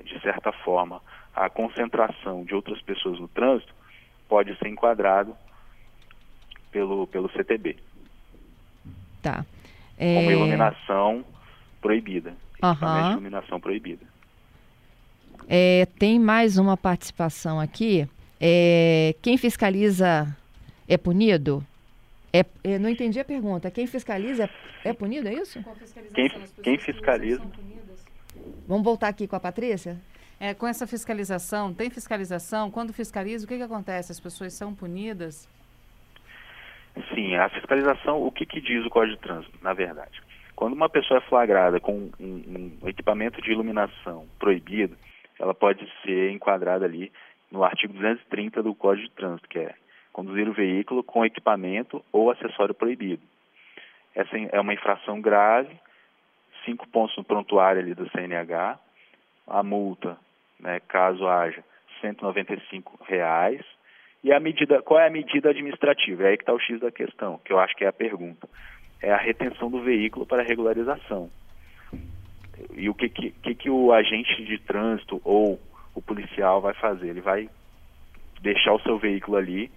de 0.05 0.21
certa 0.21 0.53
forma, 0.53 1.01
a 1.35 1.49
concentração 1.49 2.45
de 2.45 2.55
outras 2.55 2.81
pessoas 2.83 3.19
no 3.19 3.27
trânsito 3.27 3.75
pode 4.29 4.57
ser 4.59 4.69
enquadrado 4.69 5.35
pelo, 6.71 7.07
pelo 7.07 7.31
CTB. 7.31 7.77
Tá. 9.23 9.45
É... 9.99 10.15
Como 10.15 10.31
iluminação 10.31 11.25
proibida. 11.81 12.35
Uhum. 12.63 13.13
iluminação 13.13 13.61
proibida. 13.61 14.05
É, 15.49 15.87
tem 15.99 16.19
mais 16.19 16.57
uma 16.57 16.77
participação 16.77 17.61
aqui. 17.61 18.09
É, 18.41 19.15
quem 19.21 19.37
fiscaliza 19.37 20.35
é 20.89 20.97
punido? 20.97 21.65
É, 22.35 22.45
é, 22.65 22.79
não 22.81 22.89
entendi 22.89 23.21
a 23.21 23.25
pergunta. 23.25 23.71
Quem 23.71 23.87
fiscaliza 23.87 24.51
é, 24.85 24.89
é 24.89 24.93
punido, 24.93 25.29
é 25.29 25.35
isso? 25.35 25.65
Quem, 26.13 26.29
quem 26.65 26.79
fiscaliza. 26.79 27.41
Vamos 28.67 28.83
voltar 28.83 29.07
aqui 29.07 29.29
com 29.29 29.37
a 29.37 29.41
Patrícia? 29.41 29.97
É, 30.41 30.53
com 30.53 30.67
essa 30.67 30.85
fiscalização, 30.85 31.73
tem 31.73 31.89
fiscalização? 31.91 32.73
Quando 32.73 32.93
fiscaliza, 32.93 33.45
o 33.45 33.49
que, 33.49 33.57
que 33.57 33.63
acontece? 33.63 34.11
As 34.11 34.19
pessoas 34.19 34.53
são 34.53 34.75
punidas? 34.75 35.49
Sim, 37.15 37.37
a 37.37 37.49
fiscalização, 37.51 38.21
o 38.21 38.33
que, 38.33 38.45
que 38.45 38.61
diz 38.61 38.85
o 38.85 38.91
Código 38.91 39.15
de 39.15 39.23
Trânsito, 39.23 39.57
na 39.63 39.73
verdade? 39.73 40.21
Quando 40.57 40.73
uma 40.73 40.89
pessoa 40.89 41.19
é 41.19 41.29
flagrada 41.29 41.79
com 41.79 42.11
um, 42.19 42.77
um 42.83 42.89
equipamento 42.89 43.41
de 43.41 43.53
iluminação 43.53 44.27
proibido, 44.41 44.97
ela 45.39 45.55
pode 45.55 45.89
ser 46.03 46.33
enquadrada 46.33 46.85
ali 46.85 47.13
no 47.51 47.63
artigo 47.63 47.93
230 47.93 48.61
do 48.61 48.75
Código 48.75 49.09
de 49.09 49.15
Trânsito, 49.15 49.49
que 49.49 49.61
é 49.61 49.75
conduzir 50.15 50.49
o 50.49 50.53
veículo 50.53 51.03
com 51.03 51.27
equipamento 51.27 52.03
ou 52.13 52.31
acessório 52.31 52.73
proibido. 52.73 53.21
Essa 54.15 54.39
é 54.39 54.61
uma 54.61 54.73
infração 54.73 55.21
grave, 55.21 55.77
cinco 56.65 56.89
pontos 56.89 57.17
no 57.17 57.25
prontuário 57.25 57.83
ali 57.83 57.95
do 57.95 58.09
CNH, 58.11 58.79
a 59.49 59.63
multa, 59.65 60.17
né, 60.61 60.79
caso 60.87 61.27
haja, 61.27 61.65
195 62.01 63.05
reais. 63.05 63.61
E 64.23 64.33
a 64.33 64.39
medida, 64.39 64.81
qual 64.83 65.01
é 65.01 65.09
a 65.09 65.11
medida 65.11 65.51
administrativa? 65.51 66.23
É 66.23 66.29
aí 66.29 66.37
que 66.37 66.45
está 66.45 66.55
o 66.55 66.61
X 66.61 66.79
da 66.79 66.93
questão, 66.93 67.41
que 67.45 67.53
eu 67.53 67.59
acho 67.59 67.75
que 67.75 67.85
é 67.85 67.89
a 67.89 67.93
pergunta. 67.93 68.49
É 69.03 69.13
a 69.13 69.19
retenção 69.19 69.69
do 69.69 69.83
veículo 69.83 70.25
para 70.25 70.45
regularização. 70.45 71.29
E 72.77 72.89
o 72.89 72.95
que, 72.95 73.09
que, 73.09 73.55
que 73.57 73.69
o 73.69 73.93
agente 73.93 74.45
de 74.45 74.59
trânsito 74.59 75.21
ou 75.25 75.61
o 75.93 76.01
policial 76.01 76.61
vai 76.61 76.73
fazer? 76.75 77.09
Ele 77.09 77.21
vai 77.21 77.51
deixar 78.41 78.73
o 78.75 78.81
seu 78.81 78.97
veículo 78.97 79.37
ali 79.37 79.71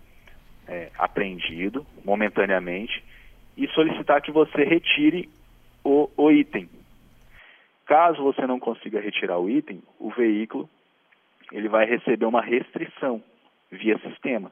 é, 0.68 0.92
apreendido 0.98 1.86
momentaneamente 2.04 3.04
e 3.56 3.68
solicitar 3.70 4.22
que 4.22 4.32
você 4.32 4.64
retire 4.64 5.30
o, 5.84 6.10
o 6.16 6.32
item. 6.32 6.70
Caso 7.86 8.22
você 8.24 8.46
não 8.46 8.60
consiga 8.60 9.00
retirar 9.00 9.40
o 9.40 9.50
item, 9.50 9.82
o 10.00 10.10
veículo 10.10 10.70
ele 11.52 11.70
vai 11.70 11.86
receber 11.86 12.26
uma 12.26 12.42
restrição 12.42 13.24
via 13.72 13.98
sistema. 14.00 14.52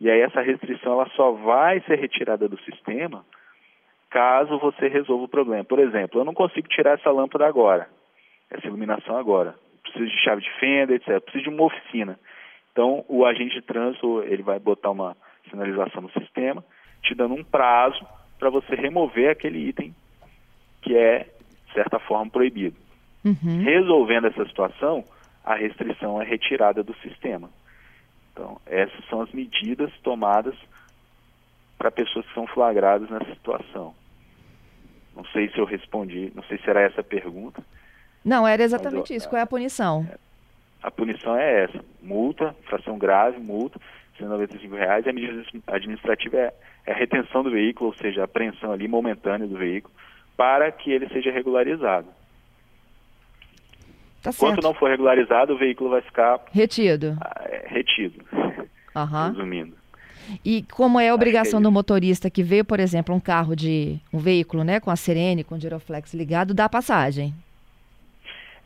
E 0.00 0.10
aí 0.10 0.20
essa 0.20 0.40
restrição 0.40 0.92
ela 0.92 1.08
só 1.10 1.32
vai 1.32 1.80
ser 1.82 1.98
retirada 1.98 2.48
do 2.48 2.60
sistema 2.62 3.24
caso 4.10 4.58
você 4.58 4.88
resolva 4.88 5.24
o 5.24 5.28
problema. 5.28 5.64
Por 5.64 5.78
exemplo, 5.78 6.20
eu 6.20 6.24
não 6.24 6.34
consigo 6.34 6.68
tirar 6.68 6.98
essa 6.98 7.10
lâmpada 7.10 7.46
agora, 7.46 7.88
essa 8.50 8.66
iluminação 8.66 9.16
agora. 9.16 9.54
Preciso 9.82 10.06
de 10.06 10.22
chave 10.22 10.42
de 10.42 10.50
fenda, 10.58 10.94
etc. 10.94 11.20
Preciso 11.20 11.44
de 11.44 11.50
uma 11.50 11.64
oficina. 11.64 12.18
Então, 12.76 13.06
o 13.08 13.24
agente 13.24 13.54
de 13.54 13.62
trânsito 13.62 14.22
ele 14.24 14.42
vai 14.42 14.58
botar 14.58 14.90
uma 14.90 15.16
sinalização 15.48 16.02
no 16.02 16.10
sistema, 16.10 16.62
te 17.02 17.14
dando 17.14 17.32
um 17.32 17.42
prazo 17.42 18.06
para 18.38 18.50
você 18.50 18.74
remover 18.74 19.30
aquele 19.30 19.66
item 19.66 19.94
que 20.82 20.94
é, 20.94 21.20
de 21.68 21.72
certa 21.72 21.98
forma, 21.98 22.30
proibido. 22.30 22.76
Uhum. 23.24 23.62
Resolvendo 23.62 24.26
essa 24.26 24.44
situação, 24.44 25.02
a 25.42 25.54
restrição 25.54 26.20
é 26.20 26.26
retirada 26.26 26.82
do 26.82 26.94
sistema. 26.96 27.48
Então, 28.30 28.60
essas 28.66 29.02
são 29.08 29.22
as 29.22 29.32
medidas 29.32 29.90
tomadas 30.02 30.54
para 31.78 31.90
pessoas 31.90 32.26
que 32.26 32.34
são 32.34 32.46
flagradas 32.46 33.08
nessa 33.08 33.32
situação. 33.32 33.94
Não 35.16 35.24
sei 35.28 35.48
se 35.48 35.56
eu 35.56 35.64
respondi, 35.64 36.30
não 36.34 36.42
sei 36.42 36.58
se 36.58 36.68
era 36.68 36.82
essa 36.82 37.00
a 37.00 37.04
pergunta. 37.04 37.64
Não, 38.22 38.46
era 38.46 38.62
exatamente 38.62 39.14
eu, 39.14 39.16
isso. 39.16 39.30
Qual 39.30 39.38
é 39.38 39.42
a 39.42 39.46
punição? 39.46 40.06
A 40.82 40.90
punição 40.90 41.36
é 41.36 41.64
essa: 41.64 41.84
multa, 42.02 42.54
infração 42.64 42.98
grave, 42.98 43.38
multa, 43.38 43.80
195 44.18 44.74
reais. 44.74 45.06
E 45.06 45.10
a 45.10 45.12
medida 45.12 45.42
administrativa 45.66 46.36
é, 46.36 46.54
é 46.86 46.92
a 46.92 46.96
retenção 46.96 47.42
do 47.42 47.50
veículo, 47.50 47.90
ou 47.90 47.96
seja, 47.96 48.22
a 48.22 48.24
apreensão 48.24 48.72
ali 48.72 48.88
momentânea 48.88 49.46
do 49.46 49.56
veículo, 49.56 49.94
para 50.36 50.70
que 50.70 50.90
ele 50.90 51.08
seja 51.08 51.30
regularizado. 51.30 52.08
Tá 54.22 54.30
não 54.62 54.74
for 54.74 54.90
regularizado, 54.90 55.54
o 55.54 55.58
veículo 55.58 55.90
vai 55.90 56.00
ficar 56.00 56.40
retido. 56.52 57.16
Ah, 57.20 57.44
é, 57.44 57.66
retido. 57.68 58.24
Uhum. 58.32 59.28
Resumindo. 59.28 59.76
E 60.44 60.62
como 60.72 60.98
é 60.98 61.10
a 61.10 61.14
obrigação 61.14 61.60
é 61.60 61.62
do 61.62 61.70
motorista 61.70 62.28
que 62.28 62.42
veio, 62.42 62.64
por 62.64 62.80
exemplo, 62.80 63.14
um 63.14 63.20
carro 63.20 63.54
de 63.54 63.98
um 64.12 64.18
veículo, 64.18 64.64
né, 64.64 64.80
com 64.80 64.90
a 64.90 64.96
sirene, 64.96 65.44
com 65.44 65.54
o 65.54 65.60
giroflex 65.60 66.12
ligado, 66.12 66.54
dá 66.54 66.68
passagem? 66.68 67.32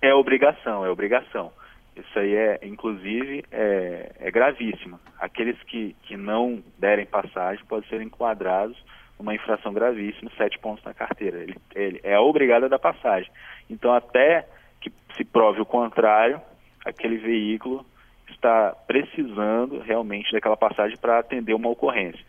É 0.00 0.14
obrigação, 0.14 0.84
é 0.84 0.88
obrigação. 0.88 1.52
Isso 2.00 2.18
aí 2.18 2.34
é, 2.34 2.60
inclusive, 2.62 3.44
é, 3.50 4.12
é 4.18 4.30
gravíssimo. 4.30 4.98
Aqueles 5.18 5.60
que, 5.64 5.94
que 6.02 6.16
não 6.16 6.62
derem 6.78 7.06
passagem 7.06 7.64
podem 7.66 7.88
ser 7.88 8.00
enquadrados 8.00 8.76
numa 9.18 9.34
infração 9.34 9.72
gravíssima, 9.72 10.30
sete 10.36 10.58
pontos 10.58 10.84
na 10.84 10.94
carteira. 10.94 11.38
Ele, 11.38 11.56
ele 11.74 12.00
é 12.02 12.18
obrigado 12.18 12.64
a 12.64 12.68
dar 12.68 12.78
passagem. 12.78 13.30
Então, 13.68 13.92
até 13.92 14.46
que 14.80 14.90
se 15.16 15.24
prove 15.24 15.60
o 15.60 15.66
contrário, 15.66 16.40
aquele 16.84 17.18
veículo 17.18 17.84
está 18.30 18.74
precisando 18.86 19.80
realmente 19.80 20.32
daquela 20.32 20.56
passagem 20.56 20.96
para 20.96 21.18
atender 21.18 21.52
uma 21.52 21.68
ocorrência. 21.68 22.24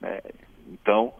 Né? 0.00 0.20
Então, 0.68 1.12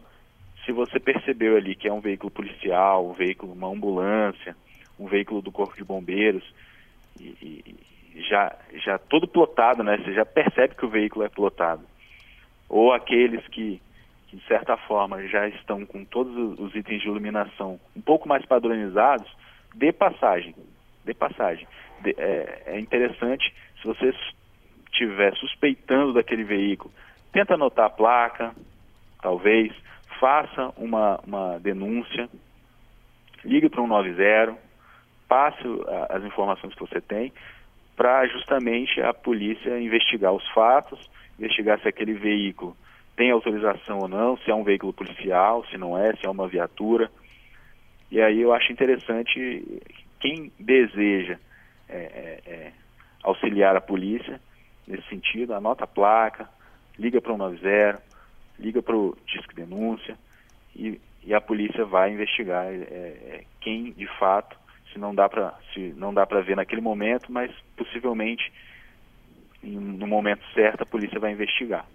se 0.65 0.71
você 0.71 0.99
percebeu 0.99 1.57
ali 1.57 1.75
que 1.75 1.87
é 1.87 1.93
um 1.93 1.99
veículo 1.99 2.31
policial, 2.31 3.07
um 3.07 3.13
veículo, 3.13 3.53
uma 3.53 3.69
ambulância, 3.69 4.55
um 4.99 5.07
veículo 5.07 5.41
do 5.41 5.51
Corpo 5.51 5.75
de 5.75 5.83
Bombeiros, 5.83 6.43
e, 7.19 7.75
já, 8.29 8.55
já 8.83 8.97
todo 8.97 9.27
plotado, 9.27 9.83
né? 9.83 9.97
Você 9.97 10.13
já 10.13 10.25
percebe 10.25 10.75
que 10.75 10.85
o 10.85 10.89
veículo 10.89 11.25
é 11.25 11.29
plotado. 11.29 11.83
Ou 12.69 12.93
aqueles 12.93 13.45
que, 13.47 13.81
que 14.27 14.37
de 14.37 14.43
certa 14.47 14.75
forma, 14.75 15.25
já 15.27 15.47
estão 15.47 15.85
com 15.85 16.03
todos 16.03 16.59
os 16.59 16.75
itens 16.75 17.01
de 17.01 17.07
iluminação 17.07 17.79
um 17.95 18.01
pouco 18.01 18.27
mais 18.27 18.45
padronizados, 18.45 19.27
dê 19.75 19.91
passagem. 19.91 20.55
Dê 21.05 21.13
passagem. 21.13 21.67
É, 22.05 22.63
é 22.67 22.79
interessante, 22.79 23.53
se 23.81 23.87
você 23.87 24.13
estiver 24.91 25.35
suspeitando 25.35 26.13
daquele 26.13 26.43
veículo, 26.43 26.91
tenta 27.31 27.53
anotar 27.53 27.85
a 27.85 27.89
placa, 27.89 28.55
talvez, 29.21 29.73
faça 30.19 30.73
uma, 30.77 31.19
uma 31.25 31.59
denúncia, 31.59 32.29
ligue 33.43 33.69
para 33.69 33.81
um 33.81 33.87
90, 33.87 34.66
passe 35.27 35.63
as 36.09 36.23
informações 36.23 36.73
que 36.73 36.79
você 36.79 37.01
tem 37.01 37.33
para 37.95 38.27
justamente 38.27 39.01
a 39.01 39.13
polícia 39.13 39.79
investigar 39.79 40.31
os 40.31 40.47
fatos, 40.49 41.09
investigar 41.39 41.79
se 41.81 41.87
aquele 41.87 42.13
veículo 42.13 42.75
tem 43.15 43.31
autorização 43.31 43.97
ou 43.97 44.07
não, 44.07 44.37
se 44.37 44.51
é 44.51 44.53
um 44.53 44.63
veículo 44.63 44.93
policial, 44.93 45.65
se 45.65 45.77
não 45.77 45.97
é, 45.97 46.15
se 46.15 46.25
é 46.25 46.29
uma 46.29 46.47
viatura. 46.47 47.09
E 48.11 48.21
aí 48.21 48.39
eu 48.39 48.53
acho 48.53 48.71
interessante 48.71 49.81
quem 50.19 50.51
deseja 50.59 51.39
é, 51.89 51.97
é, 51.97 52.41
é, 52.45 52.71
auxiliar 53.23 53.75
a 53.75 53.81
polícia 53.81 54.39
nesse 54.87 55.07
sentido, 55.09 55.53
anota 55.53 55.83
a 55.83 55.87
placa, 55.87 56.47
liga 56.97 57.19
para 57.19 57.33
o 57.33 57.37
90, 57.37 58.01
liga 58.59 58.81
para 58.81 58.95
o 58.95 59.17
Disque 59.25 59.55
Denúncia 59.55 60.17
e, 60.75 61.01
e, 61.23 61.33
a 61.33 61.41
polícia 61.41 61.85
vai 61.85 62.11
investigar 62.11 62.65
é, 62.65 62.75
é, 62.75 63.43
quem 63.59 63.91
de 63.91 64.07
fato 64.17 64.57
se 64.97 64.99
não 64.99 65.13
dá 65.13 65.29
para 65.29 65.53
se 65.73 65.93
não 65.95 66.13
dá 66.13 66.25
para 66.25 66.41
ver 66.41 66.55
naquele 66.55 66.81
momento, 66.81 67.31
mas 67.31 67.51
possivelmente 67.77 68.51
no 69.63 70.07
momento 70.07 70.43
certo 70.53 70.81
a 70.81 70.85
polícia 70.85 71.19
vai 71.19 71.31
investigar. 71.31 71.85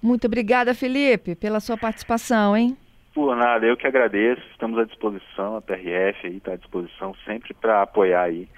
Muito 0.00 0.26
obrigada, 0.26 0.74
Felipe, 0.74 1.34
pela 1.34 1.58
sua 1.58 1.76
participação, 1.76 2.56
hein? 2.56 2.76
Por 3.12 3.34
nada, 3.34 3.66
eu 3.66 3.76
que 3.76 3.86
agradeço. 3.86 4.42
Estamos 4.52 4.78
à 4.78 4.84
disposição, 4.84 5.56
a 5.56 5.62
PRF 5.62 6.26
aí 6.26 6.36
está 6.36 6.52
à 6.52 6.56
disposição 6.56 7.14
sempre 7.24 7.52
para 7.54 7.82
apoiar 7.82 8.22
aí 8.22 8.48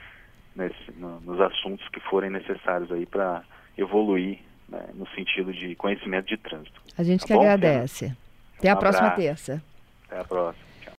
nesse, 0.54 0.92
no, 0.96 1.20
nos 1.20 1.40
assuntos 1.40 1.88
que 1.88 2.00
forem 2.00 2.28
necessários 2.28 2.90
aí 2.92 3.06
para 3.06 3.42
evoluir 3.76 4.40
né, 4.68 4.84
no 4.94 5.06
sentido 5.10 5.52
de 5.52 5.74
conhecimento 5.76 6.26
de 6.26 6.36
trânsito. 6.36 6.82
A 6.98 7.02
gente 7.04 7.20
tá 7.20 7.28
que 7.28 7.34
bom, 7.34 7.40
agradece. 7.40 8.16
Até 8.58 8.68
um 8.68 8.72
a 8.72 8.76
próxima 8.76 9.10
terça. 9.12 9.62
Até 10.08 10.20
a 10.20 10.24
próxima. 10.24 10.67